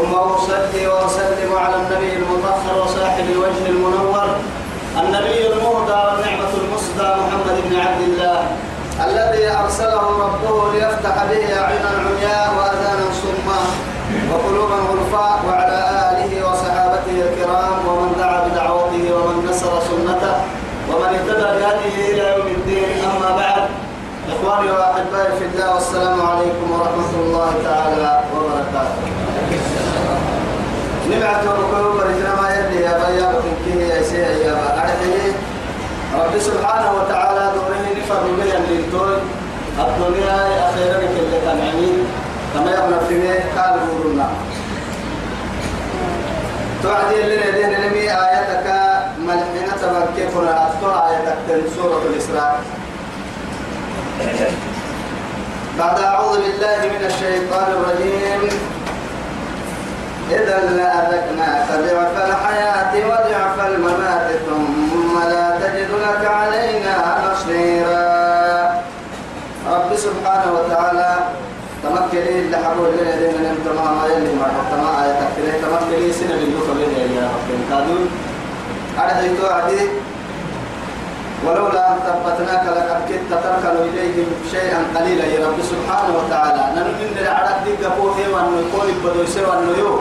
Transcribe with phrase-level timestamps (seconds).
[0.00, 4.28] ثم أصلي وأسلم على النبي المطهر وصاحب الوجه المنور
[4.96, 8.42] النبي المهدى والنعمة المسدى محمد بن عبد الله
[9.06, 13.60] الذي أرسله ربه ليفتح به أعينا عمياء وأذانا صما
[14.32, 15.78] وقلوبا غرفاء وعلى
[16.10, 20.34] آله وصحابته الكرام ومن دعا بدعوته ومن نصر سنته
[20.88, 23.04] ومن اهتدى بهديه إلى يوم الدين.
[23.04, 23.62] أما بعد
[24.32, 29.09] إخواني وأحبائي في الله والسلام عليكم ورحمة الله تعالى وبركاته.
[31.10, 35.32] نبعت وركوب برجنا ما يلي يا بيا وتنكيه يا سيا يا بارحيه
[36.14, 39.18] رب سبحانه وتعالى دوره نفر لي الليلتون
[39.78, 42.06] الدنيا أخيرا كل تنعمين
[42.54, 44.28] كما يبنى في قال بورنا
[46.82, 48.66] توعدي اللي ندين نمي آياتك
[49.18, 52.60] ملحنة تبكي قرأت آياتك سورة الإسراء
[55.78, 58.79] بعد أعوذ بالله من الشيطان الرجيم.
[60.30, 66.94] إذا لأذقناك ضعف الحياة وضعف الممات ثم لا تجد لك علينا
[67.26, 68.10] نصيرا.
[69.70, 71.10] رب سبحانه وتعالى
[71.82, 76.72] تمكلي اللي حبوا لنا دين من تمام يلي ما تمام آية تكلي تمكلي سنة باللغة
[76.78, 78.04] بين يا رب كادون
[78.98, 79.82] أرحيتو عدي
[81.46, 86.62] ولولا أن ثبتناك لقد كدت تركن إليهم شيئا قليلا يا رب سبحانه وتعالى.
[86.76, 90.00] ننمن العرق دي قبوه وأنه يقول بدو يسوى أنه يو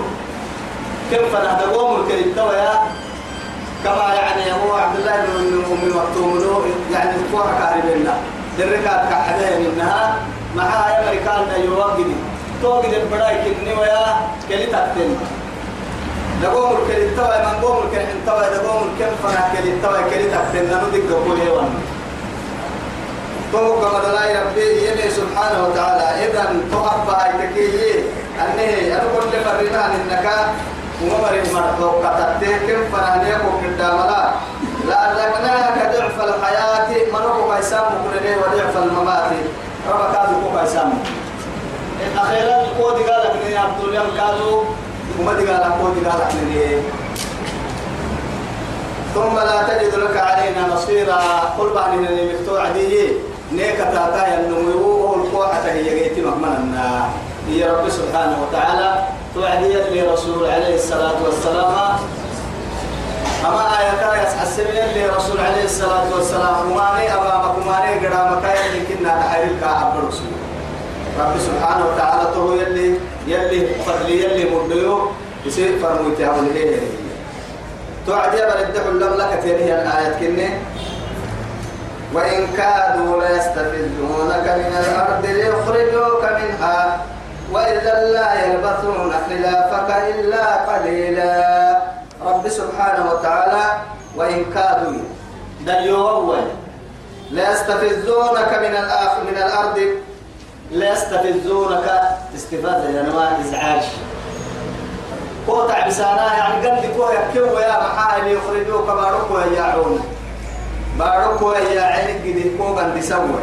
[1.09, 2.73] كيف نهدقوم الكريم يا
[3.83, 8.13] كما يعني هو عبد الله بن أم مكتوم له يعني الكورة كاربنا
[8.59, 10.15] دركات كحدا منها.
[10.55, 12.03] معها أمريكان يوقدي
[12.61, 14.05] توقد البراي كني ويا
[14.49, 15.15] كلي تكتن
[16.43, 21.13] دقوم الكلي توا من قوم الكلي توا دقوم الكلي فنا كلي توا كلي تكتن نمدك
[21.13, 21.69] قبول يوان
[23.51, 26.25] تو كما دلاي ربي يلي سبحانه وتعالى.
[26.25, 27.29] إذا تحب هاي
[28.39, 30.25] أنه أنا كل فرمان إنك
[31.01, 34.31] ومر المرضو كتبته كم فنانيكم قدامنا
[34.87, 39.31] لأذقناك ضعف الحياة منوكو كيسام كلني وضعف الممات
[39.89, 40.93] ربا كادو كيسام
[42.17, 44.63] أخيرا كودي قال يا عبد الله كادو
[45.19, 46.83] وما قال كودي قال لك
[49.15, 51.19] ثم لا تجد لك علينا نصيرا
[51.59, 53.07] قل بعد ان المفتوح دي
[53.51, 57.09] نيكا تاتا ينمو القوحة هي جيتي مهمنا
[57.49, 59.03] يا رب سبحانه وتعالى
[59.35, 61.73] توعدي لرسول عليه الصلاة والسلام.
[63.45, 66.71] أما آية يسحسبين لرسول عليه الصلاة والسلام.
[66.71, 70.33] وماني أمامك وماني قدامك يلي كنا نحيرك عبد الرسول.
[71.19, 72.95] رب سبحانه وتعالى تو يلي
[73.27, 75.11] يلي فضلي يلي مدلو
[75.45, 76.79] يصير فرموتي أبو الهيه
[78.07, 80.49] توعدي بردح اللم لك تيني الآية كني.
[82.13, 87.01] وإن كادوا ليستفزونك من الأرض ليخرجوك منها.
[87.51, 91.81] وإذا لا يلبثون خلافك إلا قليلا.
[92.25, 93.65] رب سبحانه وتعالى
[94.15, 95.01] وإن كادوا
[95.65, 96.43] دليو أول
[97.31, 99.79] ليستفزونك من الآخ من الأرض
[100.71, 101.87] ليستفزونك.
[102.35, 103.83] استفادة يعني ما إزعاج
[105.47, 109.99] قوتع بسانا يعني قد كوه يكيو يا محايل يخرجوك باركو يا عون.
[110.99, 113.41] باركو يا عينك دي كوه قد سوى.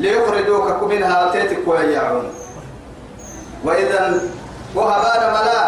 [0.00, 2.26] ليخرجوك منها وتيتك ويعون.
[3.64, 4.00] وإذا
[4.74, 5.60] وهبان ملا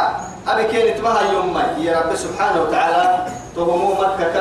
[0.48, 1.52] أبي كانت ما يوم
[1.84, 3.26] يا رب سبحانه وتعالى
[3.56, 4.36] تهمو مكة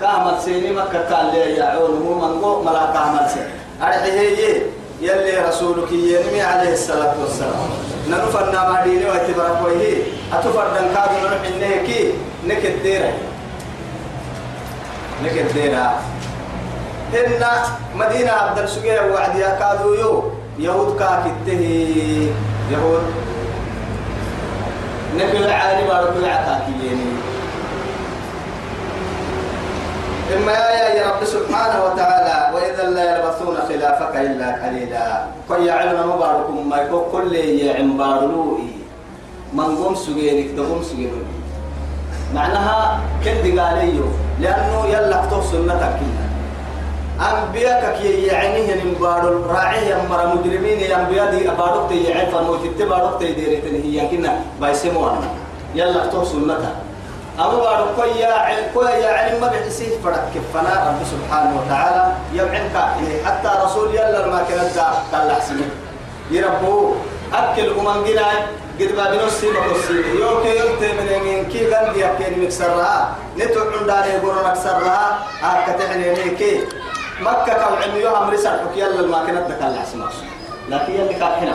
[0.00, 1.92] كامل سيني مكة كان لي يعون.
[2.04, 3.54] هو من قو ملا كامل سيني.
[3.82, 4.62] أرحيه
[5.00, 7.70] يلي رسولك ينمي عليه الصلاة والسلام.
[8.10, 9.96] ننفرنا ما ديني واتبرك ويه
[10.32, 12.12] أتفردن كادو نروح إنهكي
[12.46, 13.12] نكد ديرا
[15.24, 15.86] نكد ديرا
[17.12, 17.44] إن
[17.94, 20.14] مدينة عبد السجيع وعد يا كادو يو.
[20.58, 21.64] يهود كاكته
[22.70, 23.04] يهود.
[25.16, 27.00] نبي العالم بارك العتاكيين
[30.36, 35.24] إما يا يا رب سبحانه وتعالى وإذا لا يلبثون خلافك إلا قليلا.
[35.48, 38.72] كي يعلم مباركم ما يكون كل يعم بارلوئي.
[39.52, 41.28] من قوم سجيرك تقوم سجيرك
[42.34, 44.08] معناها كد قاليو
[44.40, 45.22] لأنه يلا
[45.52, 46.21] سنتك كلها.
[47.22, 52.84] أنبياء كي يعني هن بارو راعي مرا مجرمين أنبياء دي بارو تي يعني فرمو تي
[52.84, 54.28] بارو تي ديري تنهي يمكن
[54.60, 55.28] بايسمو أنا
[55.74, 56.72] يلا تو سنتها.
[57.38, 62.04] أما بارو كويا كويا علم ما بحسيه فرق كفنا رب سبحانه وتعالى.
[62.34, 62.76] يبعنك
[63.24, 64.78] حتى رسول يلا ما كانت
[65.12, 65.68] قال حسنه
[66.30, 66.94] يربو
[67.34, 68.38] أكل أمان جناي
[68.80, 73.14] قد بابنو السيمة والسيمة يوكي يلتي من يمين كي غندي أكين مكسرها.
[73.38, 75.18] نتو عنداني يقولون أكسرها.
[75.42, 76.60] أكتعني ليكي
[77.22, 80.08] مكة كم عميوها مرسال حكي يلا ما كانت دكال العسماء
[80.68, 81.54] لكن يلي كان حين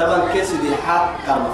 [0.00, 1.46] طبعا كيس دي حق كرم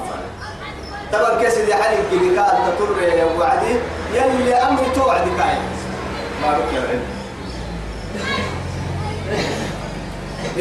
[1.13, 2.91] طبعا كيس دي حالي كي كان تطر
[3.39, 3.75] وعدي
[4.15, 5.57] يلي أمر توعد كاي
[6.43, 7.01] ما رك يا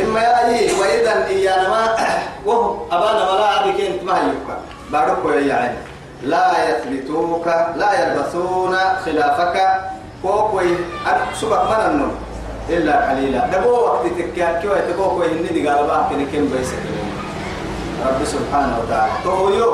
[0.04, 1.96] إما يأي وإذا إيانا ما
[2.46, 4.58] وهم أبانا ولا أبي كنت ما يبقى.
[4.92, 5.78] بارك يا يعني
[6.24, 9.58] لا يثبتوك لا يلبثون خلافك.
[10.24, 10.70] كوكوي
[11.42, 12.16] سبق من النوم
[12.70, 16.82] إلا قليلا دبو وقت تكيا كيو يتكوكوي هني دي قالبا كني كم بيسك
[18.06, 19.72] رب سبحانه وتعالى تويو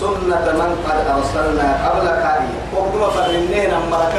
[0.00, 2.24] سنة من قد أرسلنا قبلك
[2.76, 4.16] وقتما فرنين أمرك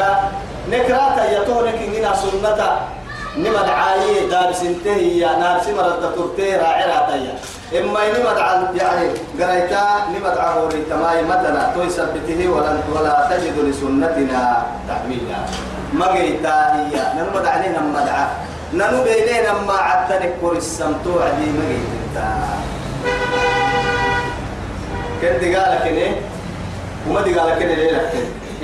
[0.72, 2.60] نكراتا يتونك إننا سنة
[3.38, 7.34] نما دعاية دار سنتهي يا نار سمرة ترتي راعي تيا
[7.82, 9.10] إما نما دعا يعني
[9.40, 9.84] قريتا
[10.14, 15.40] نما دعا هوريتا ماي مثلا توي سبته ولا ولا تجد لسنتنا تحويلا
[15.94, 18.28] ما قيتا هي نما دعني نما دعا
[18.74, 22.28] ننو بيننا ما عدتنك كور السمتو عدي ما قيتا
[25.22, 26.12] كنت قالك إيه
[27.10, 28.10] وما دي قالك إيه ليه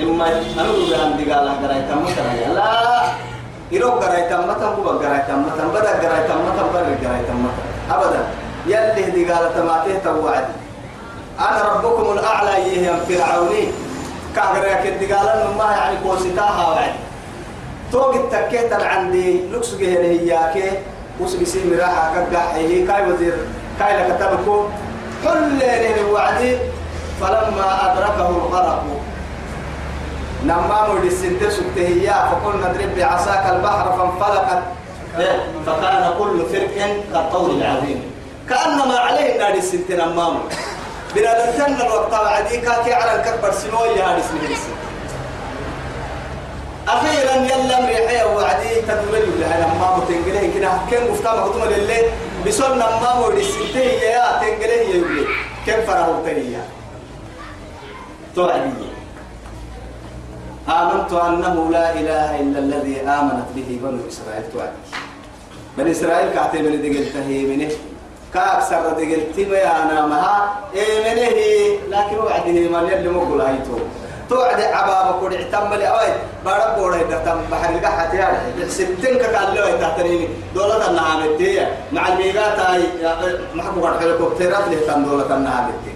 [0.02, 3.25] إما أنا بقول دي قالك قريتا مثلا لا!
[3.72, 8.22] إيرو قراي تمتم بوا قراي تمتم بدا قراي تمتم بدا قراي تمتم أبدا.
[8.66, 10.44] يلي دي قال تماته توعد.
[11.40, 13.64] أنا ربكم الأعلى يهم فرعوني.
[14.36, 15.28] كأجر كدي قال
[15.58, 16.94] ما يعني كوسيتاها وعد.
[17.92, 20.82] توق التكيت عندي لوكس جهني إياك
[21.20, 22.12] وسبي سي مراحة
[22.54, 23.34] هي كاي وزير.
[23.78, 24.64] كاي لك تبكو.
[25.24, 25.60] كل
[26.12, 26.58] وعدي
[27.20, 28.84] فلما أدركه الغرق.
[30.44, 34.62] نمام للسنتر سكتهيا فقلنا اضرب بعصاك البحر فانفلقت.
[35.66, 36.76] فكان كل فرق
[37.12, 38.02] كالطول العظيم.
[38.48, 40.38] كأنما عليه نادي السنتر نمام.
[41.14, 44.56] بلا تنتن الوقت بعدي كاكي على الكبر سنوي هذا اسمه
[46.88, 52.02] أخيرا يلا مريحية وعدي تدور لها نمام تنقله كده كم مفتاح مقدوم لله
[52.46, 55.26] بسول نمام للسنتر يا تنقله يقول
[55.66, 56.64] كم فرحوا تنيا
[58.34, 58.70] توعدي
[60.68, 64.72] آمنت أنه لا إله إلا الذي آمنت به بنو إسرائيل توعد
[65.78, 67.70] بني إسرائيل كعتي من دقلته منه.
[68.34, 71.38] كأكثر دقلتي ما أنا مها إيه منه
[71.96, 73.78] لكن وعده من يلي مقول هايتو
[74.30, 76.12] توعد عبابة كود اعتمل أوي
[76.44, 78.28] بارك بورا يدتم بحر القحة يا
[78.68, 82.82] ستين كقال له تحتريني دولة النهامتية مع الميقات هاي
[83.54, 85.94] محبوب الهليكوبترات اللي تم دولة النهامتية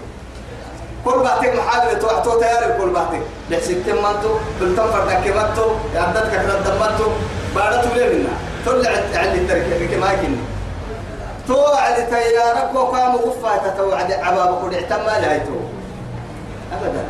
[1.05, 4.29] كل بعتك محاضرة توحتو تيار كل بعتك لحسيتم مانتو؟
[4.61, 7.07] بلتم فردك ماتو يعدتك كذا دمتو
[7.55, 8.33] بعد تولي منا
[8.65, 10.37] طلع عندي التركة كما يكني.
[11.47, 15.57] توعد تيارك وقام غفا تتوعد عباب قد اعتمى لايتو
[16.73, 17.03] أبدا.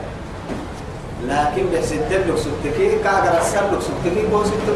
[1.28, 4.72] لكن بحسيتم لك ستكي كاغر السر لك ستكي بو ستكي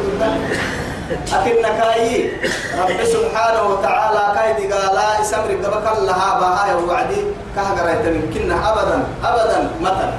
[1.12, 2.32] أكن كاي
[2.80, 7.22] رب سبحانه وتعالى كاي قالا اسمر قبك لها بها وعدي
[7.56, 9.04] كهجر يتمكننا أبدا.
[9.24, 9.70] أبدا.
[9.82, 10.14] مثلا.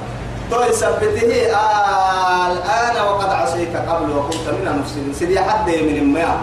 [0.51, 1.51] تو يثبته.
[1.51, 5.15] آه الآن وقد عصيت قبل وكنت من المفسدين.
[5.15, 6.39] سيدي حد من المياه.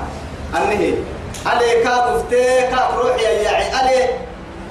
[0.55, 0.95] أنه
[1.45, 4.09] علي كافتي كاف روحي يا علي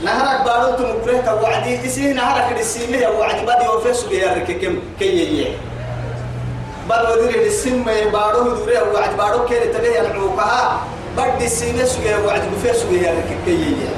[0.04, 1.87] نهرك بارو تمكره وعدي.
[1.87, 3.40] إسيه نهرك السيمه وعدي.
[3.40, 5.49] بدي وفيسو يا رككم كي يجي
[6.88, 10.80] بل ودير السم بارو دوري وعد بارو كير تبي العوقها
[11.16, 13.88] بدي السيمه سوى وعد بفيسو يا رككي يجي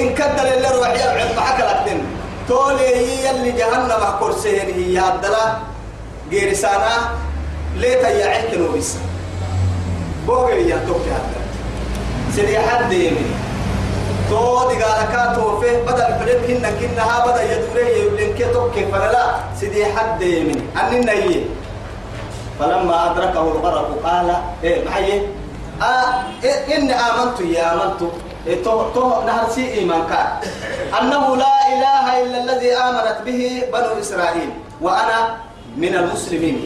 [0.00, 1.98] إن كدر اللي روح يبعد معك لكن.
[2.48, 5.56] تولي هي اللي جهنم كرسيين هي هدلا
[6.30, 6.94] غير سنة
[7.76, 8.94] ليتا يعيك نوبس
[10.26, 11.40] بوغي يا توكي هدلا
[12.36, 13.34] سيدي حد يمين
[14.30, 19.24] تو دي قالك توفي بدل بلد هن كنها بدا يدوري يبلن كي توكي فلا
[19.60, 21.40] سيدي حد يمين أننا هي
[22.58, 24.28] فلما أدركه الغرق قال
[24.64, 25.26] إيه معي
[25.82, 28.00] آه إيه آمنت يا آمنت.
[28.64, 30.12] تو تو نهرسي إيمانك
[31.00, 35.36] أنه لا إله إلا الذي آمنت به بنو إسرائيل وأنا
[35.76, 36.56] من المسلمين.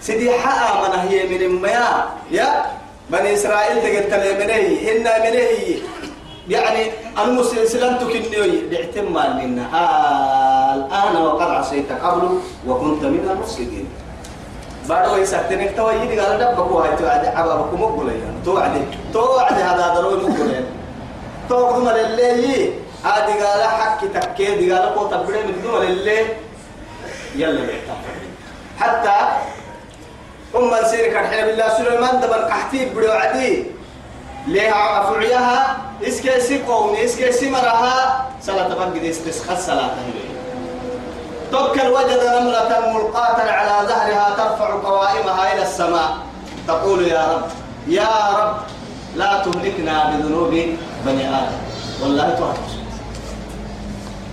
[0.00, 2.66] سيدي حق من هي من المياه يا
[3.10, 4.56] بني إسرائيل تقلت منه
[4.90, 5.80] إن منه
[6.48, 6.82] يعني
[7.24, 9.64] المسلم سلمتك النوي باعتمال منا.
[9.74, 13.88] آه الآن وقد عصيت قبل وكنت من المفسدين.
[14.88, 20.66] بعد ويسكتنك تو يدي قال دبك وهاي توعد عبابك مقولين توعد توعد هذا ضروري مقولين
[21.48, 22.72] توقدم للي
[23.04, 26.20] عادي قال حكي تكي قال قوة تبري من دون للي
[27.36, 27.68] يلا
[28.80, 29.16] حتى
[30.56, 33.64] أم سيرك الحين بالله سليمان دبن قحتي بدو عدي.
[34.46, 39.90] ليها أفعيها إسكي سي قومي إسكي سي مرها صلاة بقد استسخى الصلاة
[41.52, 46.10] توكل وجد نملة ملقاة على ظهرها ترفع قوائمها إلى السماء.
[46.68, 47.48] تقول يا رب
[47.88, 48.56] يا رب
[49.16, 50.50] لا تهلكنا بذنوب
[51.06, 51.58] بني آدم.
[52.02, 52.77] والله تهلك.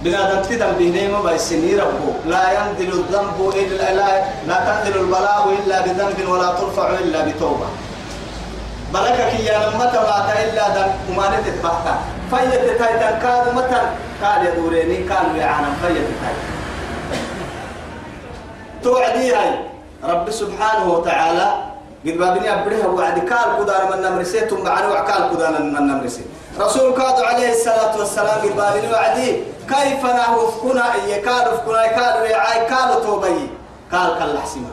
[0.05, 4.09] بنادم تدم بهنيم بيسني ربه لا ينزل الذنب إلا لا,
[4.47, 7.65] لا تنزل البلاء إلا بذنب ولا ترفع إلا بتوبة.
[8.93, 11.93] بلكك يا متى مات إلا دم وما نتتبحتا
[12.31, 13.81] فيت تايتن كاد متى
[14.21, 14.97] كاد يدوريني.
[15.09, 16.53] كان يعانم فيت تايتن
[18.83, 19.51] توعدي هاي.
[20.03, 21.47] رب سبحانه وتعالى.
[22.05, 23.19] قد بابني أبريها وعد.
[23.19, 26.21] كال قدار من نمرسيتم معنا وعكال قدار من نمرسي.
[26.59, 29.54] رسول كاد عليه الصلاة والسلام قد بابني وعدي.
[29.69, 33.49] كيف نهوفكنا إيه كال وفكنا كال ويعاي كال توبي.
[33.91, 34.69] كال كال حسيما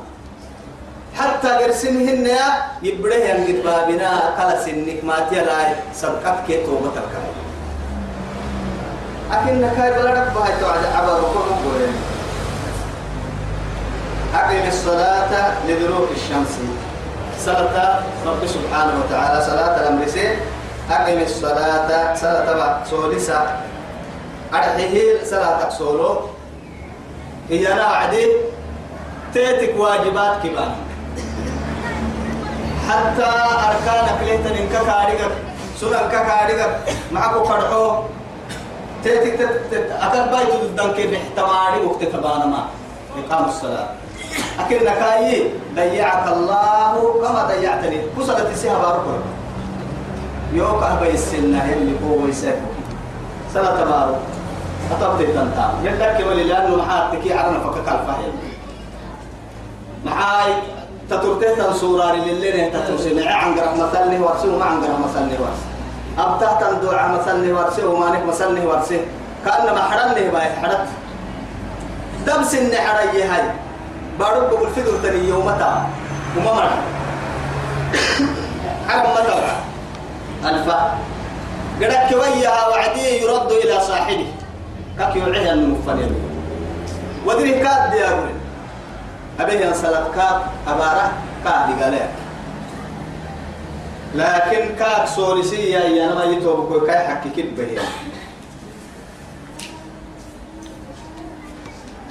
[1.18, 2.46] حتى قرسنهن يا
[2.82, 4.34] يبريه قد بابنا.
[4.38, 7.32] كال سنك ما تيراي سبقت كي توبة الكاي
[9.32, 11.94] أكن كاي بلدك بهاي توعد عبا ركوع مقولين
[14.34, 16.54] أقم الصلاة لدلوك الشمس.
[17.38, 20.06] صلاة رب سبحانه وتعالى صلاة الأمر
[20.90, 23.40] أقم الصلاة صلاة سولسة
[24.54, 26.20] أرحيه صلاة سولو
[27.50, 28.26] هي أنا وعدي
[29.34, 30.72] تيتك واجبات كبان
[32.88, 33.28] حتى
[33.68, 35.20] أركانك ليتن إنك كاريك
[35.80, 36.60] سنن كاريك
[37.12, 38.02] معكو فرحو
[39.04, 39.40] تيتك
[40.00, 42.62] أكل بايتو الدنك بحتماري وقت تبانا ما.
[43.18, 43.88] إقام الصلاة.
[44.60, 45.50] أكل نكاي.
[45.74, 47.98] ضيعك الله كما ضيعتني.
[48.18, 49.10] كسرت سيها باركو.
[50.52, 52.72] يوك أبي السنة اللي هو يسافر
[53.54, 54.14] سنة تبارو
[54.90, 58.34] أطبت التنتا يدك ولي لأنه محاتك عرنا فكك الفهيم
[60.04, 60.52] محاي
[61.10, 65.66] تتركت الصورة للي تترسل عن قرح مثلني ورسي وما عن قرح مثلني ورسي.
[66.18, 69.00] أبتهت الدعاء مثلني ورسي ومانك مثلني ورسي.
[69.44, 70.86] كأنما حرني باي حرت.
[72.26, 73.44] دبس النحرية هاي.
[74.18, 75.86] بارك بقول فدر تاني يومتا
[76.36, 76.78] وما مرة.
[78.88, 79.34] حرم متى
[80.44, 80.98] ألفا.
[81.80, 84.26] قدك كويها وعدي يرد إلى صاحبه.
[84.98, 86.14] كك يوعيها المفنين
[87.26, 88.34] ودري كاد ديارون
[89.40, 91.12] أبيه ينسلت كاد أبارة
[91.44, 92.10] كاد قالك
[94.14, 97.82] لكن كاد سوريسية يا نما يتوبك كاي حكي كده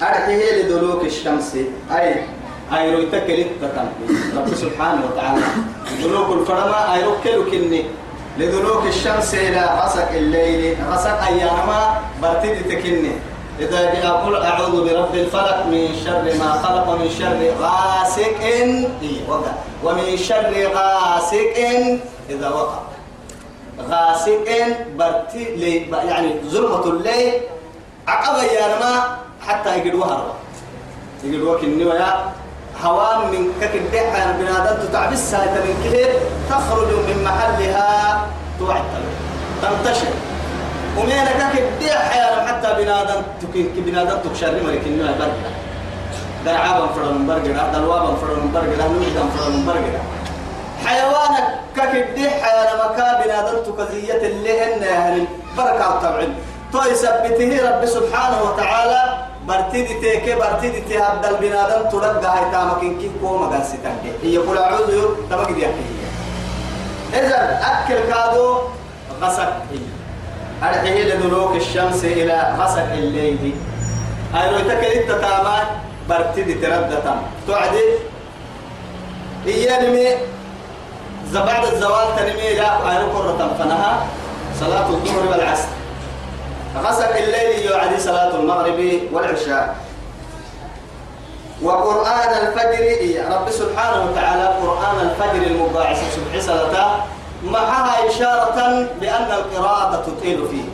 [0.02, 1.56] أرحيه لدلوك الشمس.
[1.90, 2.26] أي
[2.72, 3.86] أي رويتك لتتم
[4.36, 5.42] رب سبحانه وتعالى.
[6.02, 7.84] دلوك الفرما أي ركلو كني.
[8.38, 13.12] لدلوك الشمس إلى غسق الليل غسق أيامها برتدي تكني.
[13.60, 18.40] إذا أقول أعوذ برب الفلق من شر ما خلق ومن شر غاسق
[19.28, 19.52] وقع.
[19.84, 21.56] ومن شر غاسق
[22.30, 22.80] إذا وقع.
[23.90, 24.48] غاسق
[24.98, 25.44] برتي
[25.90, 27.32] يعني ظلمة الليل
[28.08, 30.32] عقب أيامها حتى يقدوا هرب
[31.24, 32.32] يقدوا كني يا
[32.84, 36.08] هوام من كك الدحى بنادم تعبس هاي من كده
[36.50, 38.26] تخرج من محلها
[38.58, 38.82] توعد
[39.62, 40.06] تنتشر.
[40.98, 45.52] ومين كك الدحى حتى بنادم تكين بنادم تكشر مريك إنه برجع
[46.44, 49.98] درعابا فرن برجع دلوابا فرن برجع نوجدا فرن برجع
[50.86, 51.44] حيوانك
[51.76, 55.26] كك الدحى لما كان بنادم تكزية اللي هن
[55.56, 56.34] بركة طبعا
[56.72, 59.14] تو يثبته رب سبحانه وتعالى
[59.48, 64.90] برتدي تيك برتدي تهدى البنادم تلقى هاي تامكين كيف كوما قاسيتك هي قل أعوذ
[65.30, 65.66] تمك دي
[67.18, 68.58] إذا أكل كادو
[69.22, 69.52] غسق
[70.62, 73.54] أرحيه لدلوك الشمس إلى غسق الليل
[74.34, 75.66] لو تكلت تتامان
[76.08, 77.84] برتدي تام تعدي
[79.46, 80.08] هي نمي
[81.34, 84.06] بعد الزوال تنمي لا أيرو قرة فنها
[84.60, 85.68] صلاة الظهر والعصر
[86.76, 89.76] غسق الليل يعدي صلاة المغرب والعشاء.
[91.62, 92.82] وقرآن الفجر
[93.34, 96.96] رب سبحانه وتعالى قرآن الفجر المباعث سبح صلاة
[97.44, 100.64] معها إشارة بأن القراءة تطيل فيه.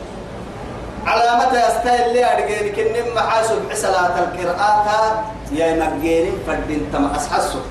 [1.05, 7.61] على متى يستاهل لي أرجعني كن معها سبح صلاة القراءة؟ يا مجين فدين تم أسحسه.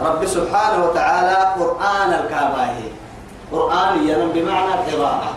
[0.00, 2.88] رب سبحانه وتعالى قرآن الكاباهي
[3.52, 5.30] قرآن ينم بمعنى قراءة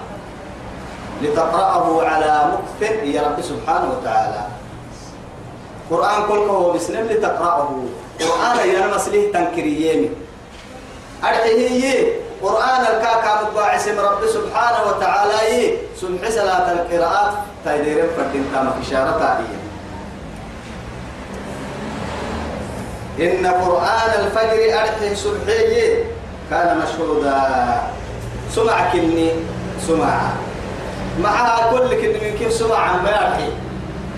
[1.22, 4.42] لتقرأه على مكث يا رب سبحانه وتعالى.
[5.92, 7.70] قرآن كل هو بسلم لتقرأه.
[8.20, 10.16] قرآن يا مسليه تنكريين.
[11.24, 12.06] أرحيه
[12.42, 15.78] قرآن الكاكا مطبع اسم رب سبحانه وتعالى.
[16.02, 17.34] سمح صلاة القراءات.
[17.66, 19.60] تايدير فردين تام إشارة تائية.
[23.22, 26.04] إن قرآن الفجر أرحي سبحيه
[26.50, 27.38] كان مشهودا.
[28.56, 29.30] سمع كني
[29.88, 30.20] سمع.
[31.20, 33.50] مع كل كن من كيف سمع عن بيرحي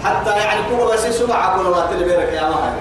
[0.04, 2.74] حتى يعني كل بس سمع كل ما تلبيرك يا مهر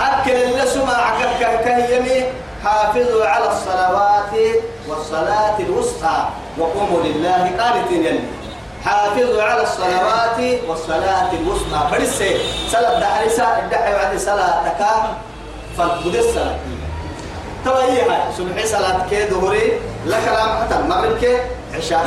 [0.00, 1.20] أكل اللي سمع
[1.64, 2.24] كهيمي
[2.64, 4.54] حافظوا على الصلوات
[4.88, 8.20] والصلاة الوسطى وقوموا لله قانتين يلي.
[8.84, 11.88] حافظوا على الصلوات والصلاة الوسطى.
[11.90, 12.36] فرسي
[12.68, 15.16] صلاة دعرسة الدحي بعد صلاة تكا
[15.78, 16.56] فالبدي الصلاة.
[17.64, 21.38] توا هي هاي؟ سبحي صلاة كي ظهري لك لام حتى المغرب كي
[21.74, 22.06] عشاء.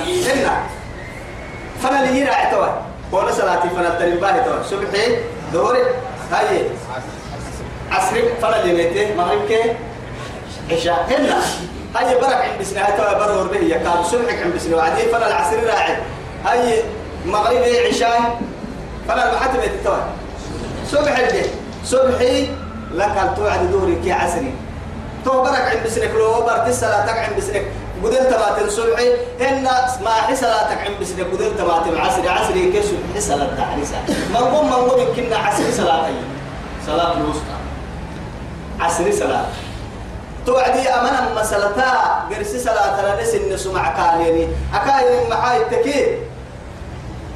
[1.83, 2.67] فانا اللي يرى توا
[3.11, 5.17] قول صلاتي فانا التنباه توا سبحي
[5.53, 5.79] ظهري
[6.31, 6.61] هاي.
[7.91, 8.23] عصري.
[8.41, 9.61] فانا اللي نيته مغرب كي؟
[10.71, 11.05] عشاء.
[11.09, 11.41] هنا
[11.95, 15.97] هاي برك عند بسنا توا برور به يكاد سبحك عند بسنا وعدي فانا العصر راعي.
[16.45, 16.83] هاي
[17.25, 18.41] مغربي عشاء.
[19.07, 20.03] فانا المحتم يتتوى
[20.91, 21.49] صبح الليل
[21.85, 22.47] صبحي
[22.93, 24.53] لك توعد دوري كي عصري؟
[25.25, 27.65] تو برك عند بسنك لو برك صلاتك عند بسنك
[28.03, 29.09] قدرت تبات صبحي
[29.41, 29.63] هن
[30.03, 33.95] ما حي صلاتك عند بسنك قدرت تبات عصري عصري كي صبحي صلاة تعريسة
[34.33, 36.09] منقوم منقوم كنا عصري صلاة
[36.87, 37.55] صلاة الوسطى.
[38.79, 39.45] عصري صلاة.
[40.45, 41.89] توعدي أمانا مسألتا
[42.31, 46.07] قرسي صلاة لنس النسو مع كاليني أكاين معاي التكيد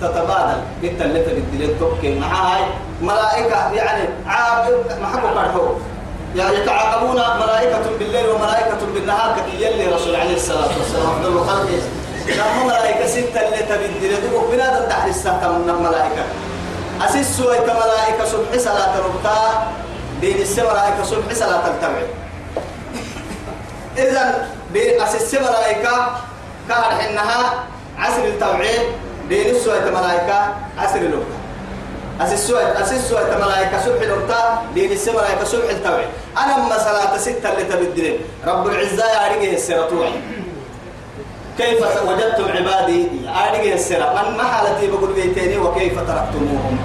[0.02, 0.62] تتبادل.
[0.84, 2.62] اللي تبدلين توكي معاي
[3.02, 5.68] ملائكة يعني عاب محبو كارحو
[6.36, 11.10] يعني يتعاقبون ملائكة بالليل وملائكة بالنهار كي رسول عليه الصلاة والسلام.
[11.10, 11.70] أفضل الخلق
[12.28, 16.24] لما ملائكة ستة اللي تبدلين توكي بنادم تحت السهة من الملائكة.
[17.02, 19.68] أسيس سويت ملائكة صبح صلاة ربطا
[20.22, 22.08] دين السماء ملائكة صبح صلاة التبعي.
[23.98, 26.18] إذا بأسس ملائكة
[26.70, 27.64] كان حنها
[28.00, 28.82] عسر التوعيد
[29.30, 31.39] بين السوء ملائكة عسر الوقت
[32.22, 34.32] أسس أسس ملائكة صبح الوقت
[34.74, 39.88] بين السماء ملائكة صبح التوعيد أنا أما صلاة ستة اللي تبدلين رب العزة يعرقه السيرة
[41.58, 46.78] كيف وجدتم عبادي؟ أرجع السيرة من محلتي بقول بيتيني وكيف تركتموهم؟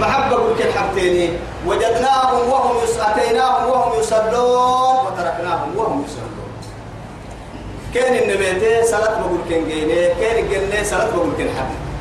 [0.00, 1.30] محبة بقول حبتيني؟
[1.66, 6.42] وجدناهم وهم أتيناهم وهم يصلون وتركناهم وهم يصلون.
[7.94, 11.91] كان النبيتي صلاة بقول كن جيني كان الجنة؟ صلاة بقول كن حبي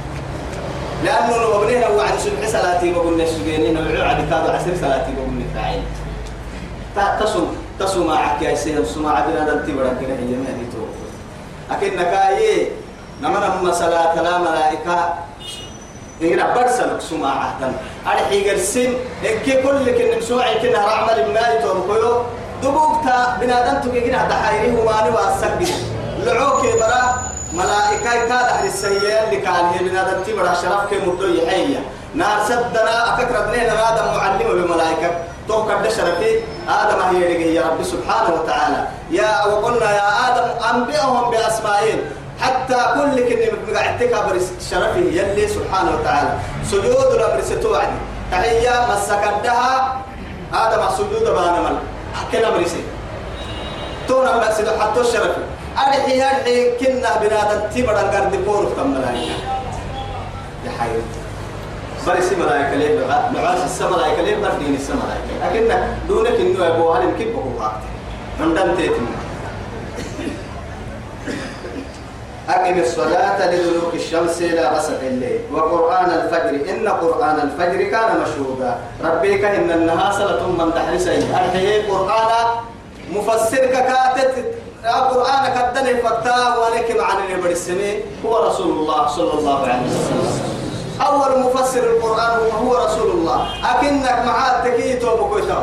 [1.03, 5.83] لأنه لو بنينا وعد سبح صلاتي بقول نسجيني نوعي عد كاد عسر صلاتي بقول نتعين
[7.19, 7.47] تصم
[7.79, 10.83] تصم معك يا سيد سمع عدنا دلتي برا كده هي ما دي تو.
[11.75, 12.67] أكيد نكاي
[13.21, 15.13] نمنا هم صلاة لا ملائكة.
[16.21, 17.73] إننا برسل سمع عهدا
[18.07, 18.93] أرحي قرسم
[19.25, 22.23] إنك كل كن مسوعي كنا رعمل ما يتوقعوا
[22.63, 25.73] دبوكتا بنادم تجينا دحيره وما نوا السجد
[26.25, 27.31] لعوك برا.
[27.53, 31.79] ملائكة كاد أهل السيئة اللي كان هي بنادم تبرا شرف كي مدوي حية
[32.15, 35.11] نار سدنا أفكر بنينا آدم معلم بملائكة.
[35.47, 38.87] توقع شرفي آدم هي يا رب سبحانه وتعالى.
[39.11, 41.99] يا وقلنا يا آدم أنبئهم بأسمائهم.
[42.41, 44.15] حتى كل كلمة قاعدتك
[44.69, 46.29] شرفه يلي سبحانه وتعالى.
[46.71, 47.89] سجود الأمر ستوعد.
[48.31, 49.97] تحية مسكدها
[50.53, 51.81] آدم سجود بانا ملك
[52.31, 52.83] كنا مريسي
[54.07, 55.35] تونا بس حتى الشرف.
[55.77, 59.35] أرحي أرحي كنا بنادم تبرا قرد بورك تم ملايكة
[60.65, 60.89] يا حي
[62.07, 65.33] برسي ملايكة ليه بقى نعاس السملايكة ليه بردين السملايكة.
[65.43, 67.71] لكن دونك إنه أبو هل كيف بقول
[68.39, 69.05] عندنا تيتم.
[72.49, 75.39] أقم الصلاة لدلوك الشمس إلى غسق الليل.
[75.51, 76.69] وقرآن الفجر.
[76.69, 78.77] إن قرآن الفجر كان مشهودا.
[79.03, 82.47] ربك إن النهار سلة من تحرسي أرحيه قرآن
[83.11, 84.45] مفسر كاتت
[84.85, 90.51] القرآن كدن فتاة ولك معنى نبر السمين هو رسول الله صلى الله عليه وسلم.
[91.01, 93.47] أول مفسر القرآن هو رسول الله.
[93.63, 95.61] أكنك معاه تكيت وبكوتو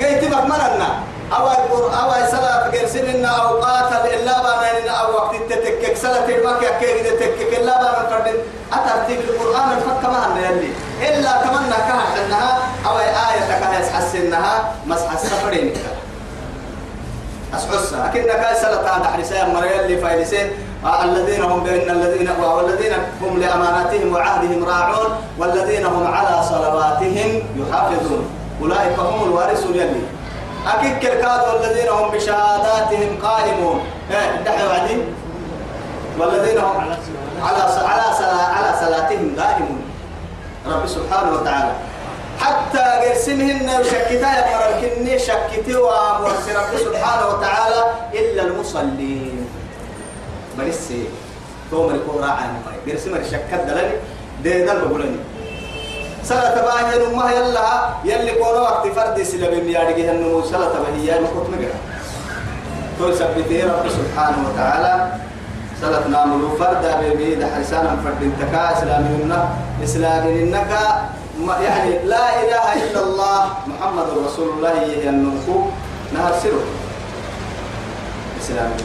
[0.00, 0.88] قيت مكملنا
[1.32, 5.96] أو أو صلاة غير سننا أو قاتل إلا بانا أو وقت تتكك.
[5.96, 7.58] صلاة المكة كيف تتكك.
[7.58, 10.72] إلا بانا فرد أترتيب القرآن الفك ما هن يلي.
[11.08, 15.72] إلا تمنى كهر إنها أو آية كهر حسنها مسح السفرين
[17.54, 20.50] أسحسها أكيد كاي صلاة عند حرسان مريال اللي فايلسين
[21.04, 28.30] الذين هم بين الذين والذين هم لأماناتهم وعهدهم راعون والذين هم على صلواتهم يحافظون.
[28.62, 30.02] أولئك هم الوارثون يلي
[30.66, 33.80] أكيد كالكاد والذين هم بشهاداتهم قائمون.
[34.10, 35.04] إيه دحي وعدين
[36.18, 36.76] والذين هم
[37.42, 38.04] على على
[38.56, 39.82] على صلاتهم دائمون.
[40.66, 41.72] رب سبحانه وتعالى.
[42.40, 47.82] حتى قرسمهن وشكتا يا مركني شكتي ومرسي رب سبحانه وتعالى
[48.14, 49.46] إلا المصلين.
[50.58, 51.04] برسي
[51.70, 52.50] توم الكورة عن
[52.86, 53.96] قرسم الشكت دلني
[54.44, 55.20] ده دل بقولني.
[56.24, 57.68] سلا تباهي نمها يلا
[58.04, 61.78] يلي كونا وقت فرد سلبي ميارجي هنو سلا تباهي يا مكوت مجرى
[62.98, 65.12] تقول سبتي رب سبحانه وتعالى.
[65.80, 69.32] سلت ناملو فردا بيد حسانا فرد انتكا إسلامي
[69.84, 70.72] إسلامي إنك
[71.48, 75.56] يعني لا إله إلا الله محمد رسول الله يهنمكو
[76.12, 76.64] نهر سره
[78.40, 78.76] إسلامي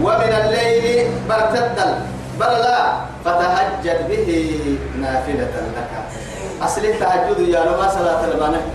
[0.00, 1.92] ومن الليل برتدل
[2.40, 2.80] بل لا
[3.24, 4.28] فتهجد به
[5.00, 5.90] نافلة لك.
[6.62, 8.66] أصله تهجد يا ما صلاة البنات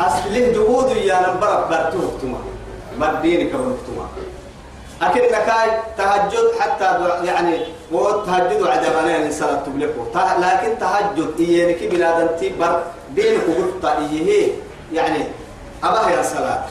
[0.00, 2.38] أصله جهود يا نبرك برتوه تما.
[3.00, 4.06] بدينك برتوه
[5.02, 6.84] أكيد نكاي تهجد حتى
[7.24, 7.58] يعني
[7.92, 10.06] هو تهجد عدمنا يعني صلاة تبلكه
[10.38, 12.82] لكن تهجد إيانك بلادن تبر
[13.14, 14.52] دينك قلت إيه؟
[14.92, 15.24] يعني
[15.84, 16.64] أبا يا صلاة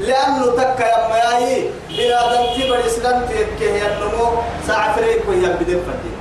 [0.00, 4.26] لأنه تكا يا ماي بلادن تبر إسلام تكه يا النمو
[4.66, 6.14] ساعة فريق وهي بدين فدي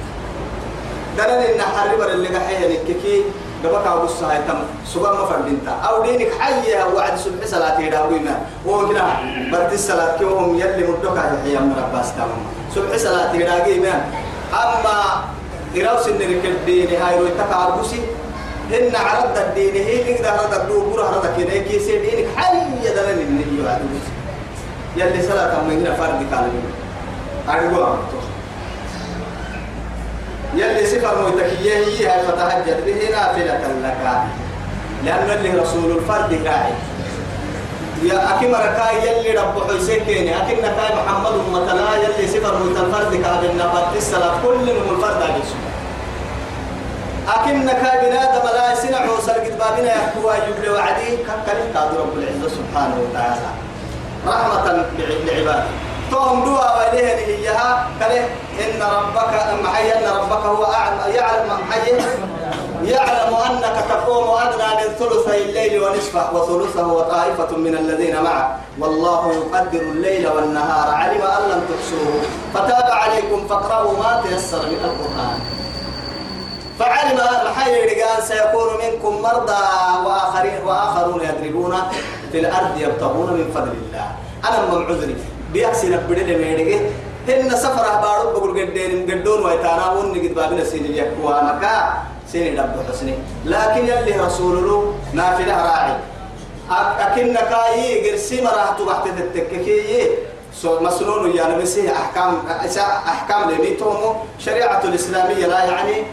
[1.18, 3.24] دلنا إن حربر اللي قحيه نككي
[3.64, 8.36] دبك أبو السهاي تم سبحان ما فردينتا أو دينك حية وعد سبح صلاة يداوينا
[8.68, 9.06] وكنا
[9.52, 12.42] برد الصلاة كيوم يلي مدوكا يحيى من رباس تمام
[12.76, 13.94] سبح صلاة يداوينا
[14.54, 14.98] أما
[15.78, 18.02] إراوس النرك الدين هاي روي تكاربوسي
[18.72, 23.82] هن عرض الدين هي نقدر هذا الدور هذا كده كيسي دينك حية دلنا النبي وعد
[24.98, 26.66] يلي صلاة ما هنا فرد كالمين
[27.50, 27.98] أرجوها
[30.56, 34.24] يلي سفر موتكيه هي هاي فتهجد به نافلة لك.
[35.06, 36.74] لأن اللي رسول الفرد راعي
[38.04, 43.44] يا أكيم ركاي يلي رب حسيكيني أكيم نكاي محمد مثلا يلي سفر موت الفرد كاب
[43.44, 45.50] النبات الصلاة كل من الفرد عجيش
[47.36, 51.10] أكيم نكاي بنادم لا سنع وصل بابنا يحكوا يبلي وعدي.
[51.18, 53.50] كالكلم كاد رب العزة سبحانه وتعالى.
[54.28, 54.86] رحمة
[55.26, 55.64] لعباده.
[56.14, 58.26] توم دوا وليه هيها كله
[58.64, 61.92] إن ربك محي أن ربك هو أعلم يعلم محي
[62.84, 68.60] يعلم أنك تقوم أدنى من ثلثي الليل ونصفه وثلثه وطائفة من الذين معه.
[68.80, 70.96] والله يقدر الليل والنهار.
[70.96, 72.22] علم أن لم تحصوه.
[72.54, 75.40] فتاب عليكم فاقرأوا ما تيسر من القرآن.
[76.80, 79.64] فعلم الحي رجال سيكون منكم مرضى
[80.06, 81.78] وآخرين وآخرون يضربون
[82.32, 84.08] في الأرض يبتغون من فضل الله.
[84.46, 86.80] أنا من عذري بيحسن بدل ميرجع
[87.28, 91.94] هن سفرة بارو بقول قدين قدون ويتانا نجد بابنا سين يكوا مكا.
[92.32, 93.14] سين دب حسني.
[93.46, 95.96] لكن يلي رسول له نافلة راعي.
[97.06, 100.08] أكن كاي قرسي مراه تبحت تتككي.
[100.64, 102.32] مسنون يعني مسيه أحكام
[103.08, 106.04] أحكام لميتهم شريعة الإسلامية لا يعني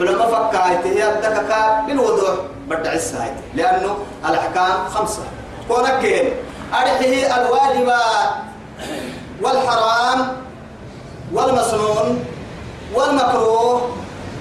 [0.00, 2.34] علماء فكايته الدكاكا بالوضوح
[2.68, 3.96] بدع السايد لأنه
[4.28, 5.22] الأحكام خمسة.
[5.68, 6.32] كونك
[6.72, 8.49] أرحه الواجبات.
[9.42, 10.26] والحرام
[11.32, 12.24] والمسنون
[12.94, 13.80] والمكروه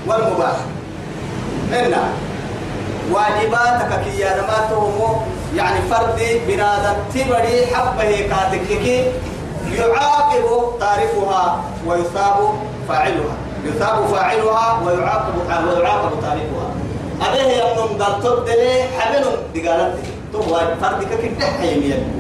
[0.08, 0.58] والمباح.
[1.74, 1.94] إن
[3.12, 5.22] واجباتك كي ما
[5.56, 9.12] يعني فردي بنادم تبري حبه كاتككي
[9.72, 12.54] يعاقب تاركها ويثاب
[12.90, 13.36] فاعلها.
[13.66, 15.34] يثاب فاعلها ويعاقب
[15.68, 16.70] ويعاقب تاركها
[17.22, 19.96] أبيه يمنون قال تبدلي حملهم دقالت
[20.34, 20.42] تو
[20.82, 22.19] فردك كده حيمية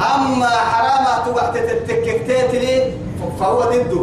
[0.00, 2.92] أما حرامة توقع تتكك تاتلي
[3.40, 4.00] فهو ضده.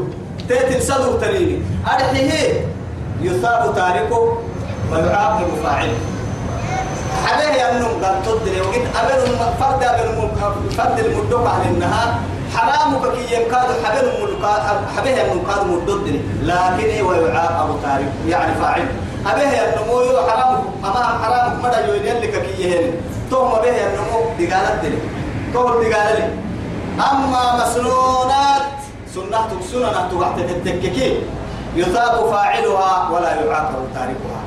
[0.49, 2.65] تاتل صدر تريني أرحيه
[3.21, 4.37] يثاب تاركه
[4.91, 5.97] ويعاقب فاعله.
[7.25, 10.29] حبيه يمنون قال تبدلي وقد أبن فرد أبن
[10.77, 12.13] فرد المدوك على النهار.
[12.55, 14.07] حرامك كي ينكاد حبل
[14.97, 18.85] حبه ينكاد مددني لكن ويعاقب تارك يعني فاعل
[19.25, 22.91] أبه ينمو حرام أمام حرام مدى يوين لك كي يهن
[23.31, 24.89] توم به ينمو دقالت دي
[25.63, 26.27] دقال لي
[27.11, 28.71] أما مسنونات
[29.15, 31.19] سنة سنة تبعت التككي
[31.75, 34.41] يثاب فاعلها ولا يعاقب تاركها.